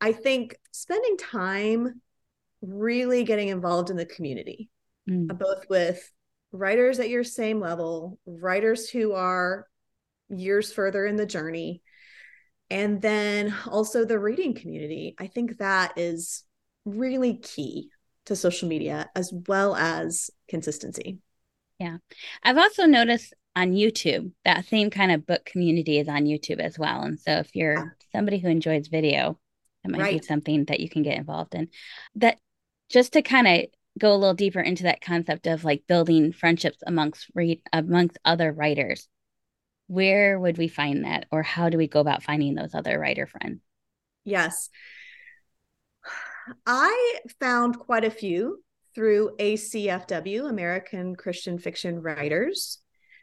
[0.00, 2.00] i think spending time
[2.62, 4.68] really getting involved in the community
[5.08, 5.38] mm.
[5.38, 6.10] both with
[6.52, 9.66] writers at your same level writers who are
[10.28, 11.82] years further in the journey.
[12.70, 15.14] And then also the reading community.
[15.18, 16.44] I think that is
[16.84, 17.90] really key
[18.26, 21.18] to social media as well as consistency.
[21.78, 21.98] Yeah.
[22.42, 26.78] I've also noticed on YouTube that same kind of book community is on YouTube as
[26.78, 27.02] well.
[27.02, 27.84] And so if you're yeah.
[28.12, 29.38] somebody who enjoys video,
[29.84, 30.20] it might right.
[30.20, 31.68] be something that you can get involved in.
[32.14, 32.38] That
[32.88, 33.66] just to kind of
[33.98, 38.52] go a little deeper into that concept of like building friendships amongst read amongst other
[38.52, 39.08] writers
[39.86, 43.26] where would we find that or how do we go about finding those other writer
[43.26, 43.60] friends
[44.24, 44.70] yes
[46.66, 48.62] i found quite a few
[48.94, 52.78] through acfw american christian fiction writers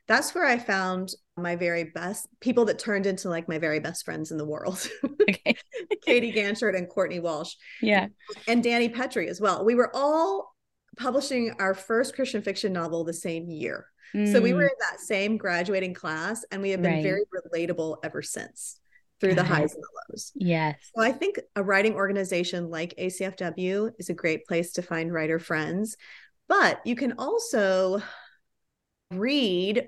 [0.08, 4.04] that's where i found my very best people that turned into like my very best
[4.04, 4.88] friends in the world
[5.30, 5.56] okay.
[6.02, 8.08] katie ganshert and courtney walsh yeah
[8.48, 10.54] and dani pettrey as well we were all
[10.98, 14.32] publishing our first christian fiction novel the same year Mm.
[14.32, 14.70] So we were mm.
[14.70, 17.04] in that same graduating class and we have been right.
[17.04, 18.79] very relatable ever since
[19.20, 20.32] through the highs and the lows.
[20.36, 20.76] Yes.
[20.96, 25.40] So I think a writing organization like ACFW is a great place to find writer
[25.40, 25.98] friends,
[26.48, 28.02] but you can also
[29.12, 29.88] read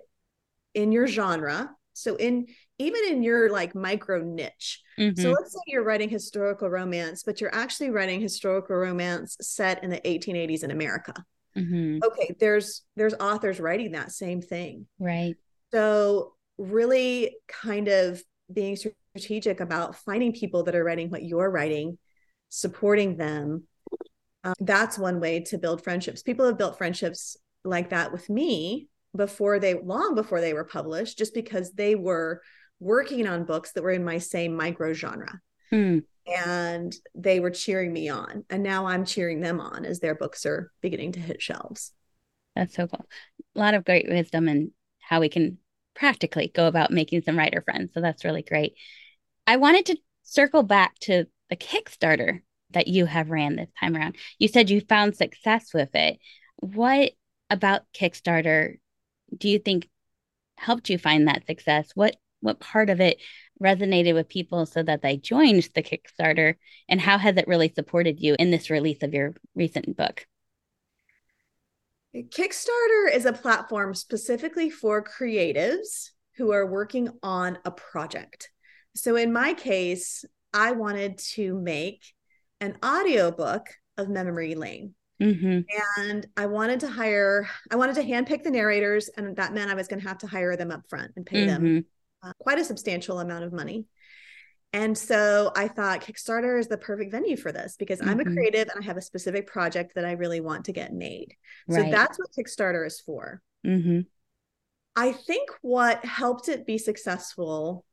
[0.74, 1.72] in your genre.
[1.94, 4.82] So in even in your like micro niche.
[4.98, 5.22] Mm-hmm.
[5.22, 9.90] So let's say you're writing historical romance, but you're actually writing historical romance set in
[9.90, 11.14] the 1880s in America.
[11.56, 12.00] Mm-hmm.
[12.04, 14.88] Okay, there's there's authors writing that same thing.
[15.00, 15.36] Right.
[15.72, 18.78] So really kind of being
[19.16, 21.98] strategic about finding people that are writing what you're writing,
[22.50, 23.64] supporting them.
[24.44, 26.24] Um, that's one way to build friendships.
[26.24, 31.18] People have built friendships like that with me before they long before they were published
[31.18, 32.42] just because they were
[32.80, 35.40] working on books that were in my same micro genre
[35.72, 36.04] Mm.
[36.28, 40.46] and they were cheering me on and now i'm cheering them on as their books
[40.46, 41.94] are beginning to hit shelves
[42.56, 43.06] That's so cool.
[43.56, 45.58] A lot of great wisdom and how we can
[45.94, 47.92] practically go about making some writer friends.
[47.94, 48.74] So that's really great.
[49.52, 54.16] I wanted to circle back to the Kickstarter that you have ran this time around.
[54.40, 56.20] You said you found success with it.
[56.56, 57.12] What
[57.50, 58.78] about Kickstarter
[59.38, 59.90] do you think
[60.56, 61.92] helped you find that success?
[61.96, 63.18] What what part of it
[63.62, 66.56] resonated with people so that they joined the Kickstarter
[66.88, 70.26] and how has it really supported you in this release of your recent book?
[72.16, 78.50] Kickstarter is a platform specifically for creatives who are working on a project.
[78.96, 82.04] So in my case, I wanted to make
[82.60, 84.94] an audiobook of Memory Lane.
[85.22, 85.60] Mm-hmm.
[86.02, 89.76] And I wanted to hire, I wanted to handpick the narrators, and that meant I
[89.76, 92.28] was going to have to hire them up front and pay them Mm-hmm.
[92.30, 93.86] uh, quite a substantial amount of money.
[94.74, 98.34] And so I thought Kickstarter is the perfect venue for this because I'm a Mhm.
[98.34, 101.36] creative and I have a specific project that I really want to get made.
[101.70, 101.92] So Right.
[101.92, 103.42] that's what Kickstarter is for.
[103.66, 104.02] Mm-hmm.
[104.96, 107.86] I think what helped it be successful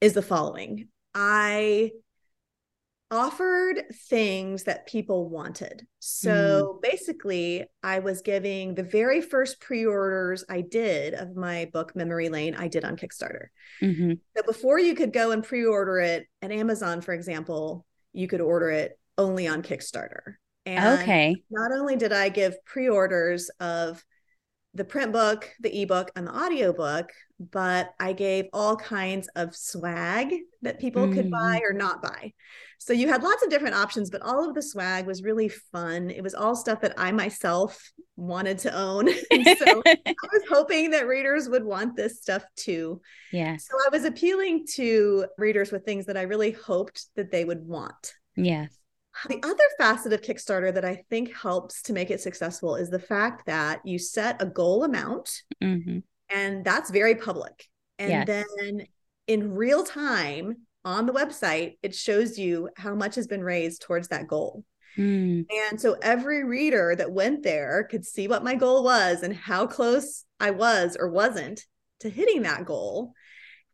[0.00, 0.88] is the following.
[1.14, 1.90] I
[3.10, 5.86] offered things that people wanted.
[5.98, 11.96] So basically, I was giving the very first pre orders I did of my book,
[11.96, 13.46] Memory Lane, I did on Kickstarter.
[13.82, 14.12] Mm-hmm.
[14.36, 18.40] So before you could go and pre order it at Amazon, for example, you could
[18.40, 20.34] order it only on Kickstarter.
[20.66, 21.34] And Okay.
[21.50, 24.04] not only did I give pre-orders of
[24.74, 30.34] the print book, the ebook, and the audiobook, but I gave all kinds of swag
[30.62, 31.30] that people could mm.
[31.30, 32.32] buy or not buy.
[32.78, 36.10] So you had lots of different options, but all of the swag was really fun.
[36.10, 39.08] It was all stuff that I myself wanted to own.
[39.30, 43.00] and so I was hoping that readers would want this stuff too.
[43.32, 43.56] Yeah.
[43.56, 47.66] So I was appealing to readers with things that I really hoped that they would
[47.66, 48.14] want.
[48.36, 48.76] Yes.
[49.26, 52.98] The other facet of Kickstarter that I think helps to make it successful is the
[52.98, 55.98] fact that you set a goal amount Mm-hmm.
[56.30, 57.66] and that's very public.
[57.98, 58.26] And Yes.
[58.26, 58.86] then
[59.26, 64.08] in real time on the website, it shows you how much has been raised towards
[64.08, 64.64] that goal.
[64.96, 65.46] Mm.
[65.70, 69.66] And so every reader that went there could see what my goal was and how
[69.66, 71.64] close I was or wasn't
[72.00, 73.12] to hitting that goal.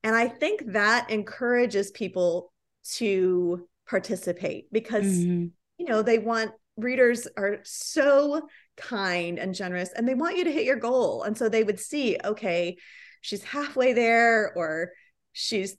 [0.02, 2.52] And I think that encourages people
[2.94, 5.50] to participate because Mhm.
[5.78, 10.50] you know they want readers are so kind and generous and they want you to
[10.52, 12.76] hit your goal and so they would see okay
[13.20, 14.90] she's halfway there or
[15.32, 15.76] she's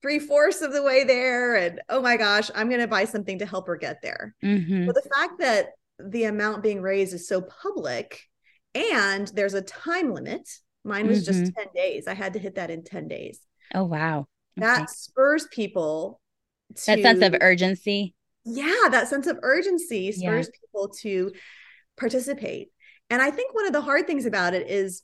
[0.00, 3.46] three-fourths of the way there and oh my gosh i'm going to buy something to
[3.46, 4.86] help her get there Mhm.
[4.86, 5.66] but the fact that
[5.98, 8.22] the amount being raised is so public
[8.74, 10.48] and there's a time limit
[10.82, 13.38] mine was just 10 days i had to hit that in 10 days
[13.74, 14.26] Oh wow.
[14.56, 16.20] that spurs people
[16.76, 18.14] to That sense of urgency.
[18.44, 21.32] yeah that sense of urgency spurs people to
[21.96, 22.68] participate
[23.10, 25.02] and i think one of the hard things about it is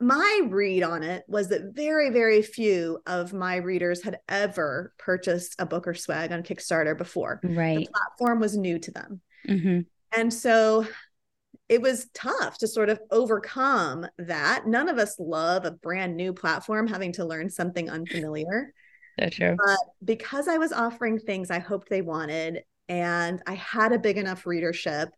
[0.00, 5.56] my read on it was that very very few of my readers had ever purchased
[5.58, 7.78] a book or swag on kickstarter before Right.
[7.78, 9.80] the platform was new to them Mm-hmm.
[10.16, 10.86] and so
[11.68, 16.32] it was tough to sort of overcome that none of us love a brand new
[16.32, 18.72] platform having to learn something unfamiliar
[19.18, 19.56] So true.
[19.56, 24.18] but because I was offering things I hoped they wanted, and I had a big
[24.18, 25.10] enough readership,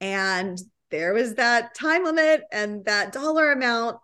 [0.00, 0.58] and
[0.90, 3.98] there was that time limit and that dollar amount,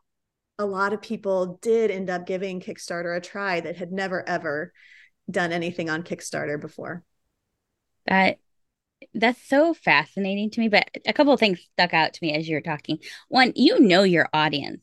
[0.59, 4.73] a lot of people did end up giving Kickstarter a try that had never ever
[5.31, 7.05] done anything on Kickstarter before.
[8.07, 8.39] That
[9.15, 10.69] that's so fascinating to me.
[10.69, 12.99] But a couple of things stuck out to me as you're talking.
[13.29, 14.81] One, you know your audience.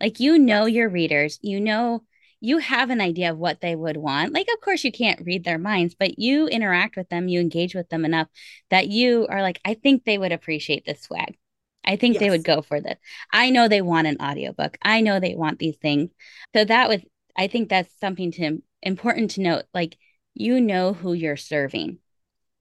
[0.00, 1.38] Like you know your readers.
[1.42, 2.04] You know
[2.40, 4.32] you have an idea of what they would want.
[4.32, 7.74] Like, of course, you can't read their minds, but you interact with them, you engage
[7.74, 8.28] with them enough
[8.70, 11.36] that you are like, I think they would appreciate this swag.
[11.84, 12.96] I think they would go for this.
[13.32, 14.76] I know they want an audiobook.
[14.82, 16.10] I know they want these things.
[16.54, 17.00] So that was,
[17.36, 19.64] I think that's something to important to note.
[19.72, 19.96] Like,
[20.34, 21.98] you know who you're serving.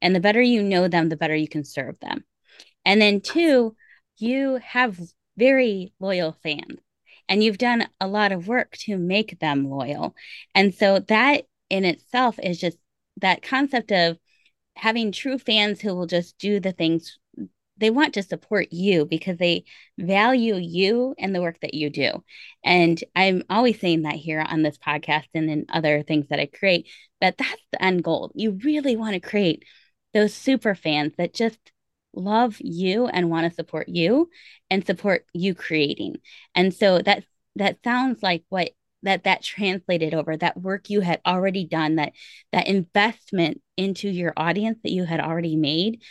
[0.02, 2.24] And the better you know them, the better you can serve them.
[2.86, 3.76] And then, two,
[4.18, 5.00] you have
[5.38, 6.80] very loyal fans
[7.28, 10.16] and you've done a lot of work to make them loyal.
[10.54, 12.78] And so, that in itself is just
[13.18, 14.18] that concept of
[14.76, 17.18] having true fans who will just do the things
[17.78, 19.66] they want to support you because they
[19.98, 22.24] value you and the work that you do.
[22.64, 26.46] And I'm always saying that here on this podcast and in other things that I
[26.46, 26.88] create,
[27.22, 28.32] that that's the end goal.
[28.34, 29.64] You really want to create
[30.14, 31.60] those super fans that just
[32.16, 34.30] love you and want to support you
[34.70, 36.18] and support you creating.
[36.54, 37.24] And so that
[37.56, 38.72] that sounds like what
[39.04, 42.14] that that translated over that work you had already done that
[42.52, 46.02] that investment into your audience that you had already made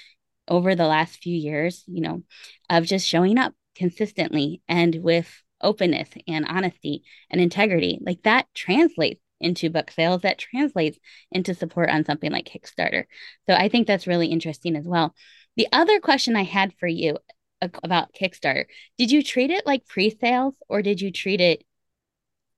[0.46, 2.22] over the last few years you know
[2.70, 7.98] of just showing up consistently and with openness and honesty and integrity.
[8.02, 10.98] Like that translates into book sales that translates
[11.32, 13.04] into support on something like kickstarter.
[13.48, 15.14] So i think that's really interesting as well
[15.56, 17.16] the other question i had for you
[17.62, 18.64] uh, about kickstarter
[18.98, 21.64] did you treat it like pre-sales or did you treat it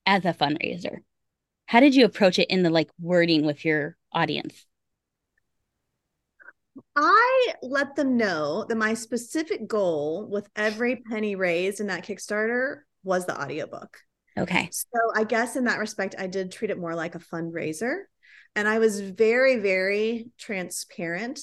[0.07, 0.99] as a fundraiser?
[1.67, 4.65] How did you approach it in the like wording with your audience?
[6.95, 12.81] I let them know that my specific goal with every penny raised in that Kickstarter
[13.03, 13.99] was the audiobook.
[14.39, 14.69] Okay.
[14.71, 18.03] So I guess in that respect, I did treat it more like a fundraiser.
[18.55, 21.41] And I was very, very transparent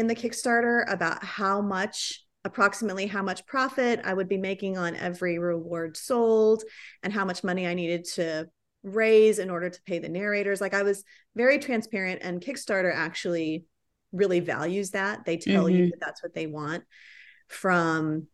[0.00, 4.96] in the Kickstarter about how much approximately how much profit I would be making on
[4.96, 6.64] every reward sold
[7.02, 8.48] and how much money I needed to
[8.82, 10.60] raise in order to pay the narrators.
[10.60, 11.04] Like I was
[11.36, 13.66] very transparent, and Kickstarter actually
[14.12, 15.24] really values that.
[15.24, 15.76] They tell mm-hmm.
[15.76, 16.84] you that that's what they want
[17.48, 18.26] from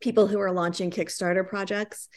[0.00, 2.08] people who are launching Kickstarter projects.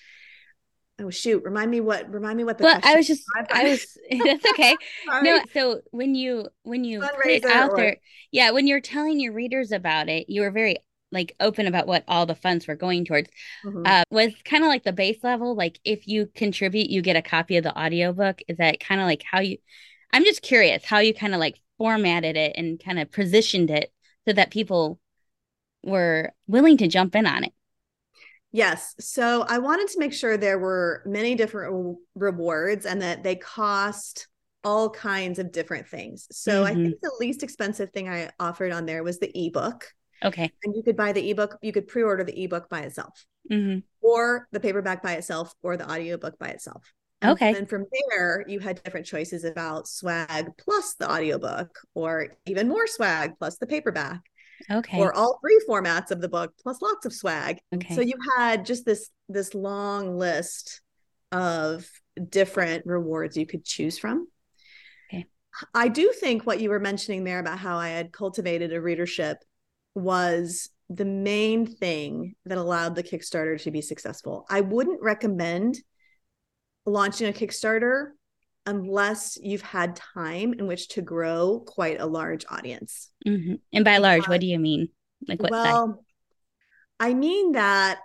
[1.01, 1.43] Oh shoot!
[1.43, 2.79] Remind me what remind me what the well.
[2.83, 4.75] I was just I was that's okay.
[5.23, 7.77] no, so when you when you put it out or...
[7.77, 7.97] there,
[8.31, 10.77] yeah, when you're telling your readers about it, you were very
[11.11, 13.29] like open about what all the funds were going towards
[13.65, 13.83] mm-hmm.
[13.85, 17.21] uh, was kind of like the base level like if you contribute you get a
[17.21, 19.57] copy of the audiobook is that kind of like how you
[20.13, 23.91] i'm just curious how you kind of like formatted it and kind of positioned it
[24.25, 24.99] so that people
[25.83, 27.53] were willing to jump in on it
[28.51, 33.23] yes so i wanted to make sure there were many different re- rewards and that
[33.23, 34.27] they cost
[34.63, 36.65] all kinds of different things so mm-hmm.
[36.65, 39.87] i think the least expensive thing i offered on there was the ebook
[40.23, 40.51] Okay.
[40.63, 43.79] And you could buy the ebook, you could pre order the ebook by itself, mm-hmm.
[44.01, 46.91] or the paperback by itself, or the audiobook by itself.
[47.23, 47.47] Okay.
[47.47, 52.67] And then from there, you had different choices about swag plus the audiobook, or even
[52.67, 54.21] more swag plus the paperback.
[54.69, 54.99] Okay.
[54.99, 57.59] Or all three formats of the book plus lots of swag.
[57.73, 57.95] Okay.
[57.95, 60.81] So you had just this this long list
[61.31, 61.89] of
[62.29, 64.27] different rewards you could choose from.
[65.09, 65.25] Okay.
[65.73, 69.37] I do think what you were mentioning there about how I had cultivated a readership
[69.95, 74.45] was the main thing that allowed the Kickstarter to be successful.
[74.49, 75.77] I wouldn't recommend
[76.85, 78.11] launching a Kickstarter
[78.65, 83.09] unless you've had time in which to grow quite a large audience.
[83.25, 83.55] Mm-hmm.
[83.73, 84.89] And by large, what do you mean?
[85.27, 85.51] Like what?
[85.51, 85.95] Well, size?
[86.99, 87.99] I mean that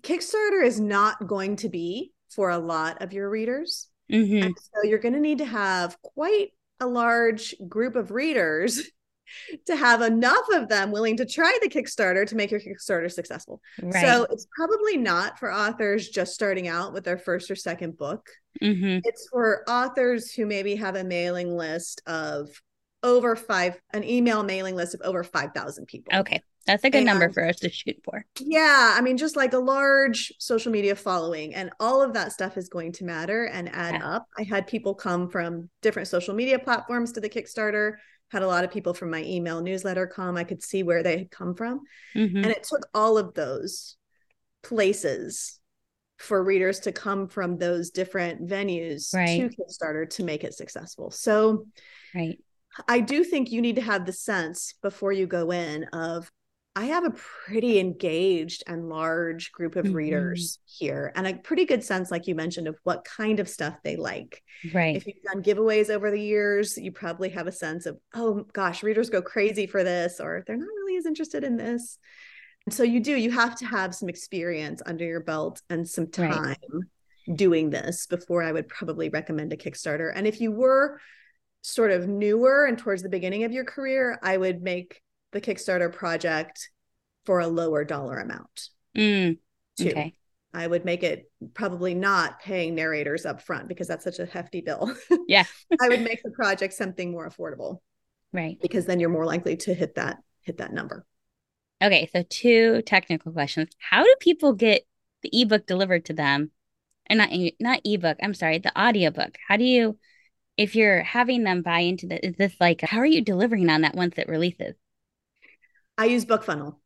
[0.00, 3.88] Kickstarter is not going to be for a lot of your readers.
[4.10, 4.50] Mm-hmm.
[4.50, 8.80] so you're going to need to have quite a large group of readers
[9.66, 13.60] to have enough of them willing to try the Kickstarter to make your Kickstarter successful.
[13.82, 14.04] Right.
[14.04, 18.28] So it's probably not for authors just starting out with their first or second book.
[18.62, 19.00] Mm-hmm.
[19.04, 22.48] It's for authors who maybe have a mailing list of
[23.02, 26.14] over five, an email mailing list of over 5,000 people.
[26.18, 26.40] Okay.
[26.66, 28.24] That's a good and, number for us to shoot for.
[28.40, 28.94] Yeah.
[28.96, 32.68] I mean, just like a large social media following, and all of that stuff is
[32.68, 34.16] going to matter and add yeah.
[34.16, 34.26] up.
[34.36, 37.92] I had people come from different social media platforms to the Kickstarter
[38.30, 40.36] had a lot of people from my email newsletter come.
[40.36, 41.80] I could see where they had come from.
[42.14, 42.38] Mm-hmm.
[42.38, 43.96] And it took all of those
[44.62, 45.60] places
[46.18, 49.50] for readers to come from those different venues right.
[49.50, 51.10] to Kickstarter to make it successful.
[51.10, 51.66] So
[52.14, 52.38] right.
[52.88, 56.30] I do think you need to have the sense before you go in of
[56.76, 57.14] I have a
[57.46, 59.94] pretty engaged and large group of mm-hmm.
[59.94, 63.78] readers here, and a pretty good sense, like you mentioned, of what kind of stuff
[63.82, 64.42] they like.
[64.74, 64.94] Right.
[64.94, 68.82] If you've done giveaways over the years, you probably have a sense of, oh gosh,
[68.82, 71.98] readers go crazy for this, or they're not really as interested in this.
[72.66, 76.08] And so you do, you have to have some experience under your belt and some
[76.08, 77.36] time right.
[77.36, 80.12] doing this before I would probably recommend a Kickstarter.
[80.14, 81.00] And if you were
[81.62, 85.00] sort of newer and towards the beginning of your career, I would make
[85.36, 86.70] the Kickstarter project
[87.26, 88.70] for a lower dollar amount.
[88.96, 89.38] Mm,
[89.78, 90.14] okay.
[90.54, 94.62] I would make it probably not paying narrators up front because that's such a hefty
[94.62, 94.94] bill.
[95.28, 95.44] Yeah.
[95.82, 97.80] I would make the project something more affordable.
[98.32, 98.56] Right.
[98.62, 101.04] Because then you're more likely to hit that hit that number.
[101.82, 103.68] Okay, so two technical questions.
[103.78, 104.86] How do people get
[105.22, 106.52] the ebook delivered to them?
[107.08, 107.30] And not
[107.60, 109.36] not ebook, I'm sorry, the audiobook.
[109.46, 109.98] How do you
[110.56, 113.82] if you're having them buy into the is this like how are you delivering on
[113.82, 114.74] that once it releases?
[115.98, 116.76] I use BookFunnel.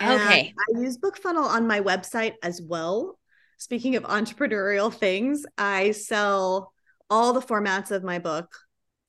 [0.00, 0.52] Okay.
[0.54, 3.18] I use BookFunnel on my website as well.
[3.58, 6.72] Speaking of entrepreneurial things, I sell
[7.08, 8.52] all the formats of my book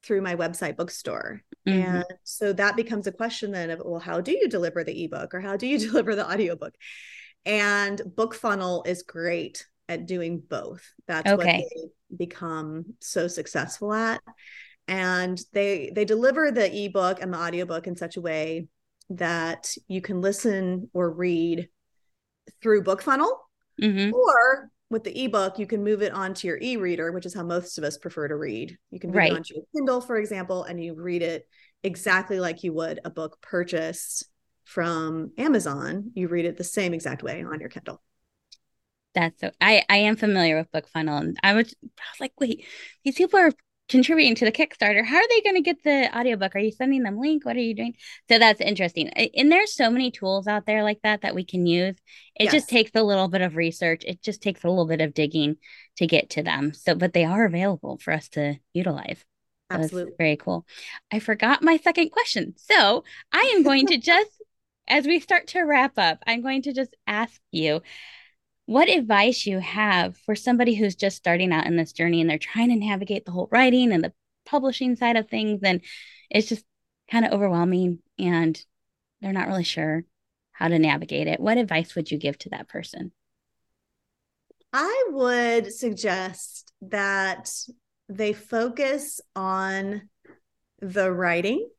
[0.03, 1.41] through my website bookstore.
[1.67, 1.95] Mm-hmm.
[1.97, 5.33] And so that becomes a question then of, well, how do you deliver the ebook
[5.33, 6.73] or how do you deliver the audiobook?
[7.45, 10.83] And BookFunnel is great at doing both.
[11.07, 11.35] That's okay.
[11.35, 14.21] what they become so successful at.
[14.87, 18.67] And they they deliver the ebook and the audiobook in such a way
[19.09, 21.69] that you can listen or read
[22.61, 23.31] through BookFunnel
[23.81, 24.13] mm-hmm.
[24.13, 27.77] or with the ebook, you can move it onto your e-reader, which is how most
[27.77, 28.77] of us prefer to read.
[28.89, 29.31] You can move right.
[29.31, 31.47] it onto your Kindle, for example, and you read it
[31.83, 34.25] exactly like you would a book purchased
[34.63, 36.11] from Amazon.
[36.13, 38.01] You read it the same exact way on your Kindle.
[39.13, 42.65] That's so I I am familiar with BookFunnel, and I was, I was like, wait,
[43.03, 43.51] these people are
[43.89, 45.05] contributing to the Kickstarter.
[45.05, 46.55] How are they going to get the audiobook?
[46.55, 47.45] Are you sending them link?
[47.45, 47.95] What are you doing?
[48.29, 49.09] So that's interesting.
[49.09, 51.95] And there's so many tools out there like that that we can use.
[52.35, 52.53] It yes.
[52.53, 54.03] just takes a little bit of research.
[54.05, 55.57] It just takes a little bit of digging
[55.97, 56.73] to get to them.
[56.73, 59.23] So, but they are available for us to utilize.
[59.69, 60.13] Absolutely.
[60.17, 60.65] very cool.
[61.11, 62.53] I forgot my second question.
[62.57, 64.31] So I am going to just,
[64.87, 67.81] as we start to wrap up, I'm going to just ask you
[68.67, 72.37] what advice you have for somebody who's just starting out in this journey and they're
[72.37, 74.13] trying to navigate the whole writing and the
[74.45, 75.81] publishing side of things and
[76.29, 76.65] it's just
[77.09, 78.61] kind of overwhelming and
[79.21, 80.03] they're not really sure
[80.51, 81.39] how to navigate it.
[81.39, 83.13] What advice would you give to that person?
[84.73, 87.49] I would suggest that
[88.09, 90.09] they focus on
[90.81, 91.69] the writing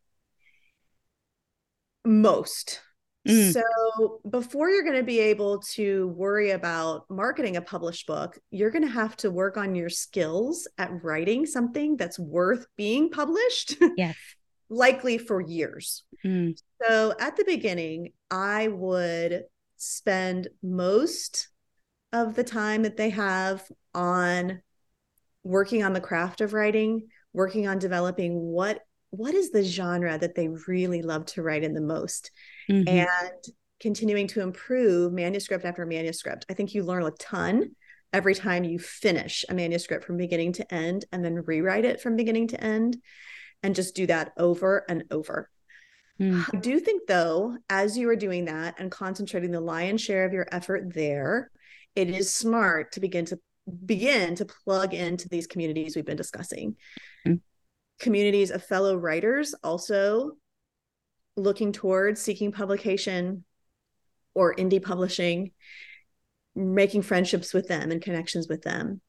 [2.02, 2.80] most
[3.28, 3.52] Mm.
[3.52, 8.70] So, before you're going to be able to worry about marketing a published book, you're
[8.70, 13.76] going to have to work on your skills at writing something that's worth being published.
[13.96, 14.16] Yes.
[14.70, 16.04] likely for years.
[16.24, 16.58] Mm.
[16.82, 19.44] So, at the beginning, I would
[19.76, 21.48] spend most
[22.12, 24.62] of the time that they have on
[25.42, 28.80] working on the craft of writing, working on developing what
[29.10, 32.30] what is the genre that they really love to write in the most
[32.70, 32.88] mm-hmm.
[32.88, 33.44] and
[33.80, 36.44] continuing to improve manuscript after manuscript.
[36.50, 37.70] I think you learn a ton
[38.12, 42.16] every time you finish a manuscript from beginning to end and then rewrite it from
[42.16, 42.96] beginning to end
[43.62, 45.50] and just do that over and over.
[46.20, 46.44] Mm.
[46.52, 50.32] I do think, though, as you are doing that and concentrating the lion's share of
[50.32, 51.50] your effort there,
[51.94, 53.38] it is smart to begin to
[53.84, 56.76] begin to plug into these communities we've been discussing.
[57.26, 57.40] Mm.
[57.98, 60.32] Communities of fellow writers also
[61.36, 63.44] looking towards seeking publication
[64.34, 65.52] or indie publishing,
[66.54, 69.00] making friendships with them and connections with them,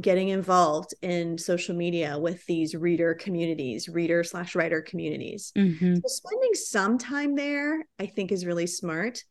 [0.00, 5.52] getting involved in social media with these reader communities, reader slash writer communities.
[5.56, 5.96] Mm-hmm.
[5.96, 9.24] So spending some time there, I think, is really smart,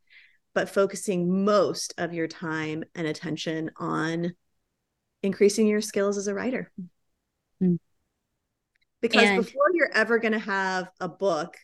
[0.54, 4.34] but focusing most of your time and attention on
[5.24, 6.72] increasing your skills as a writer.
[9.02, 11.56] Because and- before you're ever going to have a book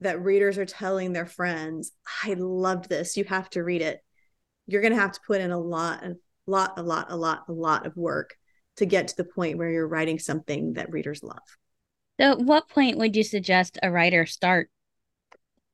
[0.00, 3.16] that readers are telling their friends, I loved this.
[3.16, 4.00] You have to read it.
[4.66, 6.16] You're going to have to put in a lot, a
[6.46, 8.36] lot, a lot, a lot, a lot of work
[8.76, 11.38] to get to the point where you're writing something that readers love.
[12.20, 14.70] So, at what point would you suggest a writer start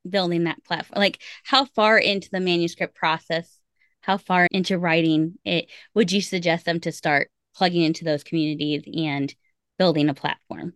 [0.09, 0.99] building that platform?
[0.99, 3.59] Like, how far into the manuscript process,
[4.01, 8.83] how far into writing it would you suggest them to start plugging into those communities
[8.95, 9.33] and
[9.77, 10.73] building a platform?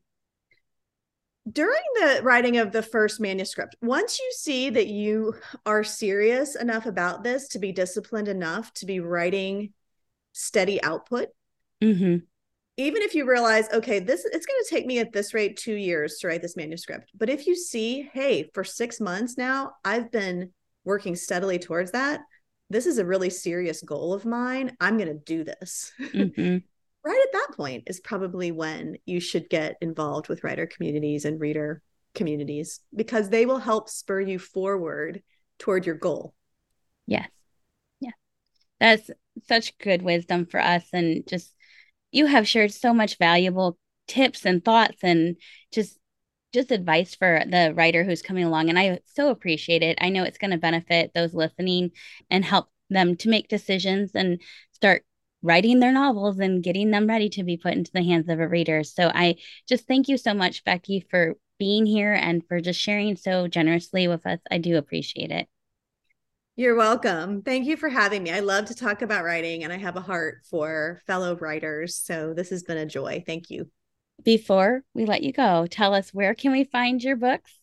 [1.52, 5.36] During the writing of the first manuscript, once you see that you
[5.66, 9.74] are serious enough about this to be disciplined enough to be writing
[10.34, 11.30] steady output,
[11.82, 12.18] mm-hmm.
[12.78, 15.76] even if you realize, okay, this it's going to take me at this rate two
[15.76, 17.12] years to write this manuscript.
[17.16, 20.52] But if you see, hey, for six months now, I've been
[20.84, 22.22] working steadily towards that.
[22.70, 24.76] This is a really serious goal of mine.
[24.82, 25.94] I'm going to do this.
[26.00, 26.58] Mm-hmm
[27.08, 31.40] right at that point is probably when you should get involved with writer communities and
[31.40, 31.82] reader
[32.14, 35.22] communities because they will help spur you forward
[35.60, 36.34] toward your goal.
[37.06, 37.30] Yes.
[38.00, 38.12] Yeah.
[38.80, 39.10] That's
[39.48, 40.84] such good wisdom for us.
[40.92, 41.54] And just,
[42.12, 43.78] you have shared so much valuable
[44.08, 45.38] tips and thoughts and
[45.72, 45.98] just
[46.54, 50.24] just advice for the writer who's coming along and i so appreciate it i know
[50.24, 51.92] it's going to benefit those listening
[52.30, 54.42] and help them to make decisions and
[54.72, 55.04] start
[55.42, 58.48] writing their novels and getting them ready to be put into the hands of a
[58.48, 58.84] reader.
[58.84, 59.36] So I
[59.68, 64.08] just thank you so much, Becky, for being here and for just sharing so generously
[64.08, 64.40] with us.
[64.50, 65.48] I do appreciate it.
[66.56, 67.44] You're welcome.
[67.44, 68.32] Thank you for having me.
[68.32, 71.96] I love to talk about writing and I have a heart for fellow writers.
[71.96, 73.24] So this has been a joy.
[73.26, 73.70] Thank you.
[74.24, 77.54] Before we let you go, tell us where can we find your books?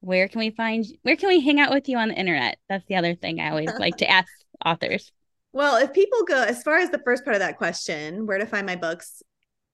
[0.00, 2.56] Where can we find where can we hang out with you on the internet?
[2.70, 4.30] That's the other thing I always like to ask
[4.64, 5.12] authors.
[5.52, 8.46] Well, if people go as far as the first part of that question, where to
[8.46, 9.22] find my books,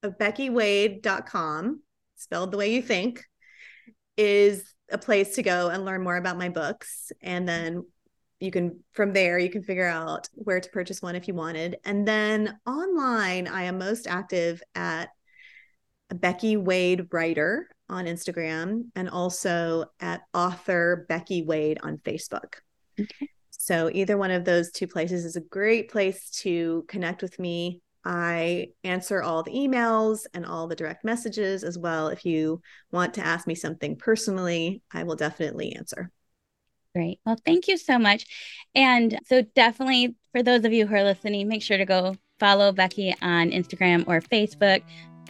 [0.03, 1.81] uh, beckywade.com
[2.15, 3.23] spelled the way you think,
[4.17, 7.11] is a place to go and learn more about my books.
[7.21, 7.83] And then
[8.39, 11.77] you can, from there, you can figure out where to purchase one if you wanted.
[11.83, 15.09] And then online, I am most active at
[16.13, 22.55] Becky Wade Writer on Instagram and also at author Becky Wade on Facebook.
[22.99, 23.29] Okay.
[23.65, 27.81] So either one of those two places is a great place to connect with me.
[28.05, 32.09] I answer all the emails and all the direct messages as well.
[32.09, 32.61] If you
[32.91, 36.11] want to ask me something personally, I will definitely answer.
[36.93, 37.19] Great.
[37.25, 38.27] Well, thank you so much.
[38.75, 42.71] And so, definitely for those of you who are listening, make sure to go follow
[42.71, 44.83] Becky on Instagram or Facebook.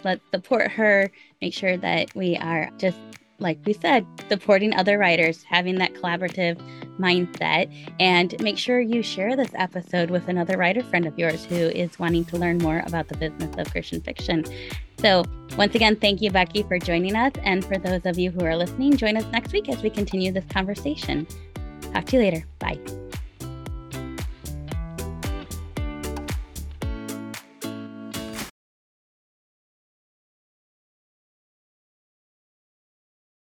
[0.04, 1.10] Let's support her.
[1.42, 2.98] Make sure that we are just
[3.40, 6.60] like we said, supporting other writers, having that collaborative
[6.98, 11.56] mindset, and make sure you share this episode with another writer friend of yours who
[11.56, 14.46] is wanting to learn more about the business of Christian fiction.
[15.00, 15.24] So,
[15.58, 17.34] once again, thank you, Becky, for joining us.
[17.44, 20.32] And for those of you who are listening, join us next week as we continue
[20.32, 21.28] this conversation.
[21.94, 22.46] Talk to you later.
[22.60, 22.80] Bye.